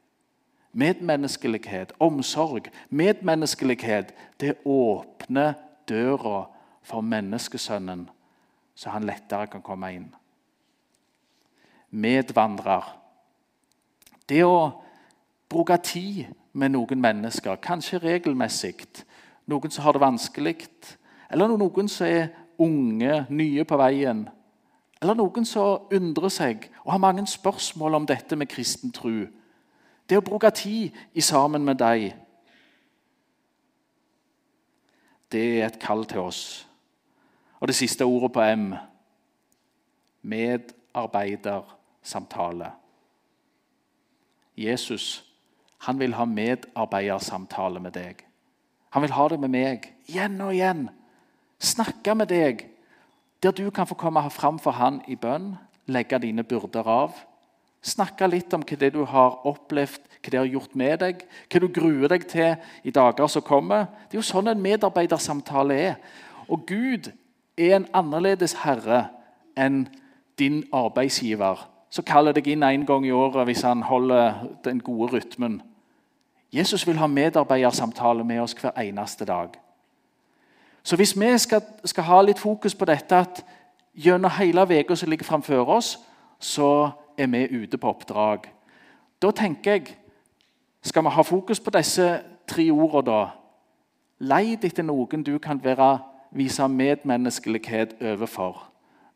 medmenneskelighet, 0.73 1.93
omsorg, 2.01 2.73
medmenneskelighet, 2.89 4.15
det 4.41 4.55
åpner 4.65 5.53
døra 5.89 6.47
for 6.83 7.01
menneskesønnen, 7.01 8.09
så 8.77 8.93
han 8.93 9.09
lettere 9.09 9.49
kan 9.51 9.65
komme 9.65 9.91
inn. 9.97 10.09
Medvandrer. 11.97 12.85
Det 14.29 14.43
å 14.45 14.83
bruke 15.49 15.79
tid 15.81 16.27
med 16.53 16.75
noen 16.75 17.01
mennesker, 17.01 17.57
kanskje 17.63 18.03
regelmessig, 18.03 18.77
noen 19.47 19.73
som 19.73 19.87
har 19.87 19.97
det 19.97 20.03
vanskelig, 20.03 20.69
eller 21.31 21.57
noen 21.57 21.89
som 21.89 22.07
er 22.09 22.29
unge, 22.59 23.25
nye 23.31 23.65
på 23.65 23.79
veien, 23.81 24.27
eller 25.01 25.17
noen 25.17 25.45
som 25.49 25.89
undrer 25.93 26.33
seg 26.33 26.69
og 26.85 26.95
har 26.95 27.03
mange 27.03 27.27
spørsmål 27.29 27.99
om 27.99 28.07
dette 28.09 28.37
med 28.37 28.49
kristen 28.49 28.93
tro. 28.97 29.27
Det 30.09 30.19
å 30.19 30.25
bruke 30.25 30.51
tid 30.55 30.95
i 31.15 31.25
sammen 31.25 31.65
med 31.67 31.81
deg, 31.83 32.13
det 35.33 35.45
er 35.59 35.67
et 35.67 35.81
kall 35.83 36.07
til 36.09 36.23
oss. 36.23 36.43
Og 37.67 37.69
det 37.69 37.77
siste 37.77 38.05
ordet 38.05 38.33
på 38.33 38.41
M 38.41 38.75
medarbeidersamtale. 40.23 42.71
Jesus 44.57 45.25
han 45.79 45.99
vil 45.99 46.15
ha 46.15 46.25
medarbeidersamtale 46.25 47.81
med 47.81 47.91
deg. 47.91 48.27
Han 48.91 49.03
vil 49.03 49.11
ha 49.11 49.29
det 49.29 49.41
med 49.41 49.49
meg 49.49 49.95
igjen 50.07 50.41
og 50.41 50.55
igjen. 50.55 50.91
Snakke 51.59 52.15
med 52.15 52.27
deg 52.31 52.71
der 53.43 53.51
du 53.51 53.71
kan 53.71 53.87
få 53.87 53.95
komme 53.99 54.31
fram 54.31 54.59
for 54.63 54.71
han 54.71 55.03
i 55.09 55.17
bønn, 55.17 55.57
legge 55.87 56.19
dine 56.23 56.45
byrder 56.47 56.87
av. 56.87 57.13
Snakke 57.83 58.27
litt 58.31 58.55
om 58.55 58.63
hva 58.63 58.77
det 58.79 58.93
du 58.95 59.05
har 59.05 59.41
opplevd, 59.43 60.01
hva 60.23 60.31
det 60.31 60.39
har 60.39 60.47
gjort 60.47 60.75
med 60.79 60.99
deg, 61.03 61.27
hva 61.51 61.59
du 61.59 61.69
gruer 61.69 62.09
deg 62.15 62.31
til 62.31 62.55
i 62.87 62.95
dager 62.95 63.27
som 63.27 63.43
kommer. 63.43 63.91
Det 64.07 64.15
er 64.15 64.23
jo 64.23 64.31
sånn 64.31 64.55
en 64.55 64.63
medarbeidersamtale 64.63 65.75
er. 65.75 65.99
Og 66.47 66.63
Gud 66.71 67.11
er 67.57 67.77
en 67.77 67.87
annerledes 67.95 68.53
herre 68.65 69.07
enn 69.57 69.87
din 70.39 70.65
arbeidsgiver, 70.73 71.69
som 71.91 72.05
kaller 72.05 72.33
deg 72.37 72.49
inn 72.53 72.65
én 72.67 72.85
gang 72.87 73.07
i 73.07 73.15
året 73.15 73.47
hvis 73.49 73.65
han 73.65 73.83
holder 73.83 74.35
den 74.65 74.81
gode 74.81 75.13
rytmen. 75.15 75.63
Jesus 76.53 76.87
vil 76.87 76.99
ha 76.99 77.07
medarbeidersamtale 77.07 78.25
med 78.25 78.41
oss 78.41 78.53
hver 78.53 78.77
eneste 78.81 79.25
dag. 79.25 79.49
Så 80.83 80.97
hvis 80.97 81.21
vi 81.21 81.39
skal, 81.39 81.63
skal 81.85 82.05
ha 82.05 82.21
litt 82.23 82.39
fokus 82.39 82.75
på 82.75 82.85
dette 82.85 83.17
at 83.17 83.45
gjennom 83.95 84.31
hele 84.31 84.63
uka 84.63 84.95
som 84.95 85.11
ligger 85.11 85.25
framfor 85.25 85.69
oss, 85.69 85.99
så 86.39 86.91
er 87.19 87.27
vi 87.27 87.63
ute 87.63 87.79
på 87.79 87.89
oppdrag. 87.89 88.47
Da 89.23 89.31
tenker 89.31 89.73
jeg 89.73 89.97
Skal 90.87 91.03
vi 91.03 91.11
ha 91.11 91.23
fokus 91.23 91.61
på 91.61 91.71
disse 91.71 92.21
tre 92.47 92.71
ordene, 92.71 93.03
da? 93.03 93.31
Leid 94.21 94.65
etter 94.65 94.85
noen 94.87 95.23
du 95.23 95.39
kan 95.39 95.59
være, 95.65 95.99
vise 96.31 96.69
medmenneskelighet 96.69 97.97
overfor. 98.03 98.63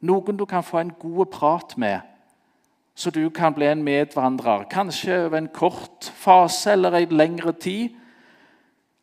Noen 0.01 0.37
du 0.37 0.45
kan 0.45 0.65
få 0.65 0.79
en 0.81 0.93
god 0.99 1.27
prat 1.27 1.77
med, 1.79 2.01
så 2.95 3.11
du 3.11 3.31
kan 3.31 3.55
bli 3.55 3.67
en 3.67 3.83
medvandrer. 3.83 4.67
Kanskje 4.71 5.25
over 5.25 5.39
en 5.39 5.49
kort 5.49 6.13
fase 6.15 6.73
eller 6.73 6.97
en 6.99 7.17
lengre 7.17 7.53
tid. 7.53 7.97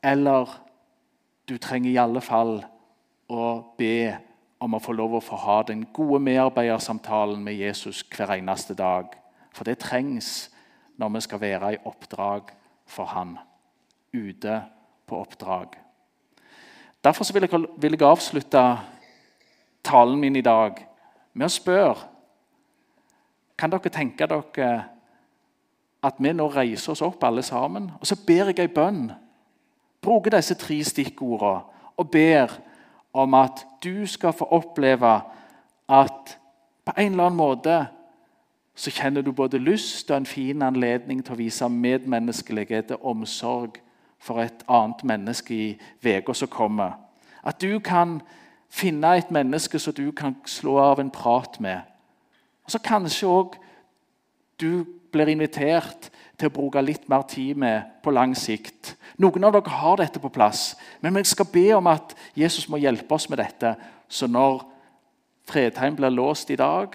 Eller 0.03 0.49
du 1.49 1.57
trenger 1.57 1.91
i 1.91 1.97
alle 2.01 2.21
fall 2.21 2.59
å 3.29 3.45
be 3.77 4.17
om 4.59 4.73
å 4.73 4.81
få 4.81 4.93
lov 4.93 5.17
å 5.17 5.23
få 5.23 5.39
ha 5.41 5.61
den 5.67 5.85
gode 5.93 6.19
medarbeidersamtalen 6.25 7.43
med 7.43 7.57
Jesus 7.57 8.03
hver 8.13 8.35
eneste 8.37 8.73
dag. 8.77 9.13
For 9.53 9.65
det 9.65 9.79
trengs 9.81 10.49
når 10.97 11.13
vi 11.15 11.23
skal 11.25 11.41
være 11.41 11.73
i 11.73 11.81
oppdrag 11.85 12.53
for 12.85 13.05
Han. 13.13 13.37
Ute 14.13 14.61
på 15.07 15.19
oppdrag. 15.21 15.77
Derfor 17.03 17.33
vil 17.33 17.47
jeg, 17.47 17.65
vil 17.77 17.91
jeg 17.91 18.07
avslutte 18.07 18.63
talen 19.83 20.19
min 20.19 20.35
i 20.35 20.41
dag 20.41 20.79
med 21.33 21.47
å 21.47 21.53
spørre 21.53 22.13
Kan 23.57 23.71
dere 23.73 23.89
tenke 23.89 24.27
dere 24.29 24.71
at 26.05 26.19
vi 26.21 26.29
nå 26.33 26.45
reiser 26.53 26.93
oss 26.93 27.01
opp 27.01 27.23
alle 27.25 27.41
sammen, 27.41 27.89
og 27.99 28.05
så 28.05 28.15
ber 28.27 28.51
jeg 28.51 28.59
ei 28.61 28.69
bønn? 28.69 29.07
Bruker 30.01 30.35
disse 30.35 30.53
tre 30.55 30.77
stikkordene 30.85 31.63
og 31.97 32.11
ber 32.13 32.53
om 33.17 33.33
at 33.33 33.65
du 33.83 34.05
skal 34.05 34.35
få 34.37 34.45
oppleve 34.53 35.15
at 35.89 36.37
på 36.85 36.93
en 36.97 37.11
eller 37.11 37.31
annen 37.31 37.39
måte 37.39 37.79
så 38.77 38.93
kjenner 38.93 39.25
du 39.25 39.31
både 39.33 39.57
lyst 39.57 40.11
og 40.11 40.17
en 40.17 40.29
fin 40.29 40.61
anledning 40.61 41.23
til 41.25 41.33
å 41.33 41.39
vise 41.39 41.69
medmenneskelighet 41.69 42.93
og 42.93 43.09
omsorg 43.15 43.81
for 44.19 44.41
et 44.41 44.63
annet 44.67 45.03
menneske 45.03 45.53
i 45.53 45.67
uka 46.03 46.33
som 46.33 46.47
kommer. 46.47 46.97
At 47.43 47.61
du 47.61 47.79
kan 47.79 48.21
finne 48.69 49.15
et 49.17 49.31
menneske 49.31 49.79
som 49.79 49.93
du 49.93 50.11
kan 50.11 50.35
slå 50.45 50.77
av 50.79 50.99
en 50.99 51.11
prat 51.11 51.59
med. 51.59 51.81
Og 52.65 52.71
så 52.71 52.79
kanskje 52.83 53.27
òg 53.27 53.57
du 54.59 54.85
blir 55.11 55.29
invitert 55.31 56.09
til 56.37 56.49
å 56.49 56.53
bruke 56.53 56.81
litt 56.81 57.07
mer 57.09 57.23
tid 57.29 57.57
med 57.57 58.01
på 58.03 58.11
lang 58.11 58.35
sikt. 58.37 58.95
Noen 59.17 59.47
av 59.47 59.55
dere 59.55 59.79
har 59.79 59.97
dette 60.01 60.21
på 60.21 60.31
plass, 60.33 60.75
men 61.01 61.15
vi 61.15 61.23
skal 61.25 61.49
be 61.53 61.67
om 61.77 61.87
at 61.89 62.13
Jesus 62.37 62.67
må 62.69 62.81
hjelpe 62.81 63.15
oss 63.15 63.29
med 63.29 63.39
dette. 63.41 63.73
Så 64.07 64.27
når 64.27 64.65
Fredheim 65.47 65.95
blir 65.95 66.13
låst 66.13 66.51
i 66.51 66.59
dag, 66.59 66.93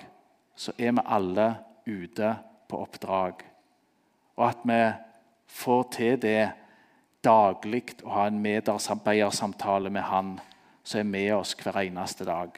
så 0.55 0.75
er 0.79 0.93
vi 0.93 1.07
alle 1.07 1.49
ute 1.87 2.35
på 2.69 2.83
oppdrag. 2.85 3.41
Og 4.37 4.45
at 4.49 4.61
vi 4.69 4.83
får 5.53 5.83
til 5.97 6.21
det 6.23 6.51
daglig 7.25 7.95
å 8.03 8.11
ha 8.17 8.27
en 8.27 8.41
medarbeidersamtale 8.43 9.91
med 9.91 10.03
Han 10.03 10.33
som 10.85 11.01
er 11.01 11.05
med 11.07 11.35
oss 11.37 11.55
hver 11.55 11.79
eneste 11.85 12.25
dag. 12.27 12.57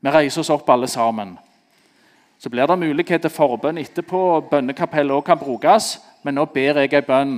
Vi 0.00 0.10
reiser 0.10 0.40
oss 0.40 0.50
opp 0.54 0.68
alle 0.70 0.88
sammen. 0.88 1.38
Så 2.38 2.50
blir 2.50 2.66
det 2.66 2.78
mulighet 2.78 3.22
til 3.24 3.32
forbønn 3.32 3.78
etterpå. 3.80 4.40
Bønnekapellet 4.50 5.16
òg 5.16 5.24
kan 5.26 5.38
brukes. 5.40 5.98
Men 6.22 6.36
nå 6.38 6.44
ber 6.52 6.82
jeg 6.82 6.92
en 6.94 7.06
bønn 7.08 7.34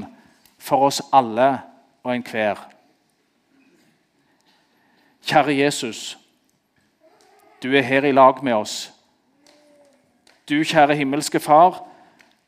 for 0.58 0.88
oss 0.88 1.00
alle 1.12 1.60
og 2.04 2.14
enhver. 2.14 2.58
Kjære 5.26 5.56
Jesus, 5.58 6.18
du 7.62 7.72
er 7.74 7.82
her 7.82 8.04
i 8.04 8.12
lag 8.12 8.42
med 8.44 8.54
oss. 8.54 8.92
Du, 10.48 10.62
kjære 10.62 10.94
himmelske 10.94 11.40
Far, 11.42 11.80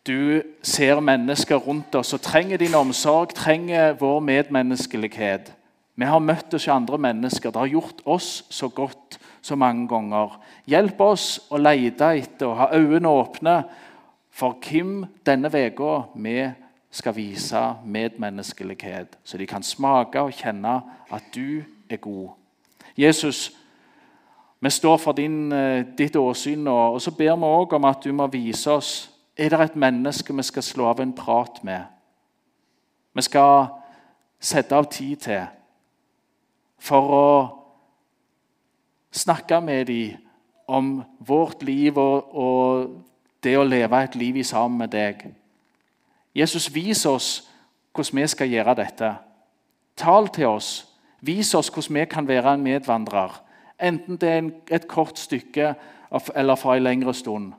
du 0.08 0.42
ser 0.62 1.00
mennesker 1.04 1.60
rundt 1.60 1.94
oss 1.94 2.14
og 2.16 2.22
trenger 2.24 2.58
din 2.60 2.74
omsorg, 2.74 3.34
trenger 3.36 3.92
vår 4.00 4.20
medmenneskelighet. 4.24 5.52
Vi 5.98 6.06
har 6.06 6.22
møtt 6.22 6.54
oss 6.54 6.66
i 6.68 6.72
andre 6.72 6.98
mennesker. 6.98 7.50
Det 7.50 7.60
har 7.60 7.72
gjort 7.72 8.00
oss 8.06 8.44
så 8.50 8.68
godt 8.68 9.18
så 9.42 9.56
mange 9.56 9.88
ganger. 9.88 10.38
Hjelp 10.66 11.00
oss 11.00 11.26
å 11.50 11.58
lete 11.60 12.12
etter 12.20 12.48
og 12.48 12.56
ha 12.60 12.70
øynene 12.72 13.10
åpne 13.10 13.58
for 14.30 14.56
hvem 14.62 15.02
denne 15.26 15.50
uka 15.50 15.92
vi 16.14 16.38
skal 16.90 17.14
vise 17.16 17.62
medmenneskelighet, 17.84 19.18
så 19.24 19.38
de 19.38 19.46
kan 19.46 19.62
smake 19.62 20.20
og 20.22 20.32
kjenne 20.32 20.80
at 21.12 21.26
du 21.34 21.62
er 21.90 22.00
god. 22.00 22.30
Jesus, 22.96 23.50
vi 24.60 24.70
står 24.70 24.96
for 24.96 25.12
din, 25.12 25.52
eh, 25.52 25.84
ditt 25.98 26.16
åsyn 26.16 26.64
nå, 26.64 26.76
og 26.94 27.02
så 27.02 27.10
ber 27.10 27.36
vi 27.36 27.44
òg 27.44 27.74
om 27.74 27.84
at 27.84 28.04
du 28.04 28.12
må 28.12 28.26
vise 28.26 28.70
oss 28.70 29.10
er 29.38 29.48
det 29.48 29.60
et 29.60 29.76
menneske 29.76 30.34
vi 30.34 30.42
skal 30.42 30.62
slå 30.62 30.88
av 30.90 31.00
en 31.00 31.12
prat 31.12 31.62
med. 31.64 31.84
Vi 33.14 33.22
skal 33.22 33.68
sette 34.40 34.74
av 34.76 34.90
tid 34.90 35.16
til 35.16 35.46
for 36.78 37.10
å 37.10 37.30
snakke 39.10 39.60
med 39.60 39.86
dem 39.86 40.16
om 40.68 40.90
vårt 41.18 41.62
liv 41.62 41.98
og, 41.98 42.34
og 42.34 42.90
det 43.42 43.56
å 43.58 43.66
leve 43.66 44.02
et 44.04 44.14
liv 44.14 44.36
i 44.36 44.46
sammen 44.46 44.78
med 44.78 44.92
deg. 44.92 45.24
Jesus, 46.34 46.68
vis 46.74 47.06
oss 47.06 47.48
hvordan 47.94 48.20
vi 48.20 48.26
skal 48.30 48.52
gjøre 48.52 48.76
dette. 48.78 49.12
Tal 49.98 50.28
til 50.34 50.46
oss. 50.46 50.86
Vis 51.20 51.54
oss 51.54 51.70
hvordan 51.74 51.98
vi 51.98 52.04
kan 52.10 52.28
være 52.28 52.54
en 52.54 52.62
medvandrer. 52.62 53.40
Enten 53.80 54.18
det 54.18 54.28
er 54.28 54.50
et 54.76 54.88
kort 54.88 55.18
stykke 55.18 55.74
eller 56.34 56.54
for 56.54 56.74
en 56.74 56.82
lengre 56.82 57.14
stund. 57.14 57.52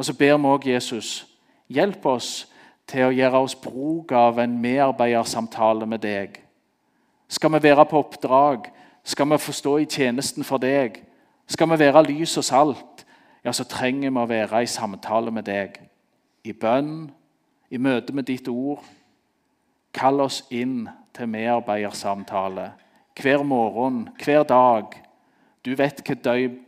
Og 0.00 0.04
så 0.04 0.14
ber 0.16 0.38
vi 0.40 0.48
òg 0.48 0.64
Jesus 0.64 1.26
hjelp 1.68 2.06
oss 2.08 2.46
til 2.88 3.04
å 3.04 3.12
gjøre 3.12 3.42
oss 3.44 3.54
bruk 3.60 4.14
av 4.16 4.38
en 4.40 4.54
medarbeidersamtale 4.62 5.84
med 5.84 6.00
deg. 6.00 6.38
Skal 7.28 7.52
vi 7.52 7.60
være 7.66 7.84
på 7.90 8.00
oppdrag? 8.00 8.70
Skal 9.04 9.28
vi 9.28 9.38
forstå 9.44 9.74
i 9.82 9.84
tjenesten 9.84 10.46
for 10.48 10.56
deg? 10.56 11.02
Skal 11.44 11.68
vi 11.68 11.78
være 11.84 12.06
lys 12.08 12.38
og 12.40 12.48
salt? 12.48 13.04
Ja, 13.44 13.52
så 13.52 13.68
trenger 13.68 14.08
vi 14.08 14.24
å 14.24 14.30
være 14.32 14.64
i 14.64 14.72
samtale 14.72 15.36
med 15.36 15.44
deg. 15.52 15.76
I 16.48 16.56
bønn, 16.56 17.10
i 17.68 17.76
møte 17.76 18.16
med 18.16 18.30
ditt 18.32 18.48
ord. 18.48 18.80
Kall 19.92 20.24
oss 20.24 20.46
inn 20.48 20.88
til 21.12 21.28
medarbeidersamtale 21.28 22.70
hver 23.20 23.44
morgen, 23.44 24.06
hver 24.24 24.48
dag. 24.48 24.96
Du 25.60 25.74
vet 25.76 26.00
hvilken 26.00 26.60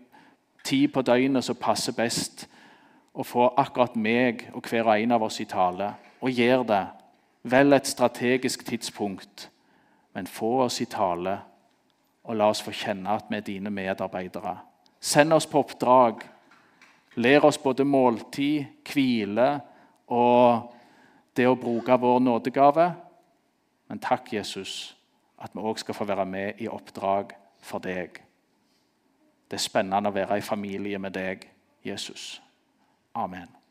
tid 0.68 0.88
på 0.92 1.00
døgnet 1.00 1.48
som 1.48 1.56
passer 1.56 1.96
best 1.96 2.50
å 3.12 3.24
få 3.26 3.48
akkurat 3.60 3.96
meg 3.96 4.46
og 4.54 4.66
hver 4.68 4.88
og 4.88 4.98
en 4.98 5.14
av 5.16 5.24
oss 5.26 5.40
i 5.40 5.48
tale. 5.48 5.92
Og 6.22 6.30
gjør 6.30 6.64
det. 6.68 6.84
Vel 7.42 7.74
et 7.74 7.86
strategisk 7.90 8.64
tidspunkt, 8.64 9.48
men 10.14 10.26
få 10.30 10.62
oss 10.64 10.80
i 10.80 10.86
tale, 10.86 11.38
og 12.22 12.36
la 12.38 12.46
oss 12.52 12.62
få 12.62 12.70
kjenne 12.70 13.10
at 13.10 13.26
vi 13.28 13.40
er 13.40 13.46
dine 13.46 13.70
medarbeidere. 13.70 14.54
Send 15.00 15.34
oss 15.34 15.48
på 15.50 15.58
oppdrag. 15.58 16.22
Lær 17.18 17.48
oss 17.48 17.58
både 17.58 17.84
måltid, 17.84 18.64
hvile 18.86 19.48
og 20.06 20.70
det 21.36 21.48
å 21.48 21.58
bruke 21.58 21.98
vår 21.98 22.20
nådegave. 22.22 22.86
Men 23.90 24.00
takk, 24.00 24.30
Jesus, 24.32 24.94
at 25.42 25.52
vi 25.52 25.60
òg 25.60 25.82
skal 25.82 25.98
få 25.98 26.06
være 26.08 26.24
med 26.24 26.62
i 26.62 26.70
oppdrag 26.70 27.34
for 27.60 27.82
deg. 27.82 28.22
Det 29.50 29.58
er 29.58 29.66
spennende 29.66 30.08
å 30.08 30.14
være 30.14 30.38
i 30.38 30.46
familie 30.46 31.02
med 31.02 31.12
deg, 31.18 31.44
Jesus. 31.84 32.38
Amen. 33.14 33.61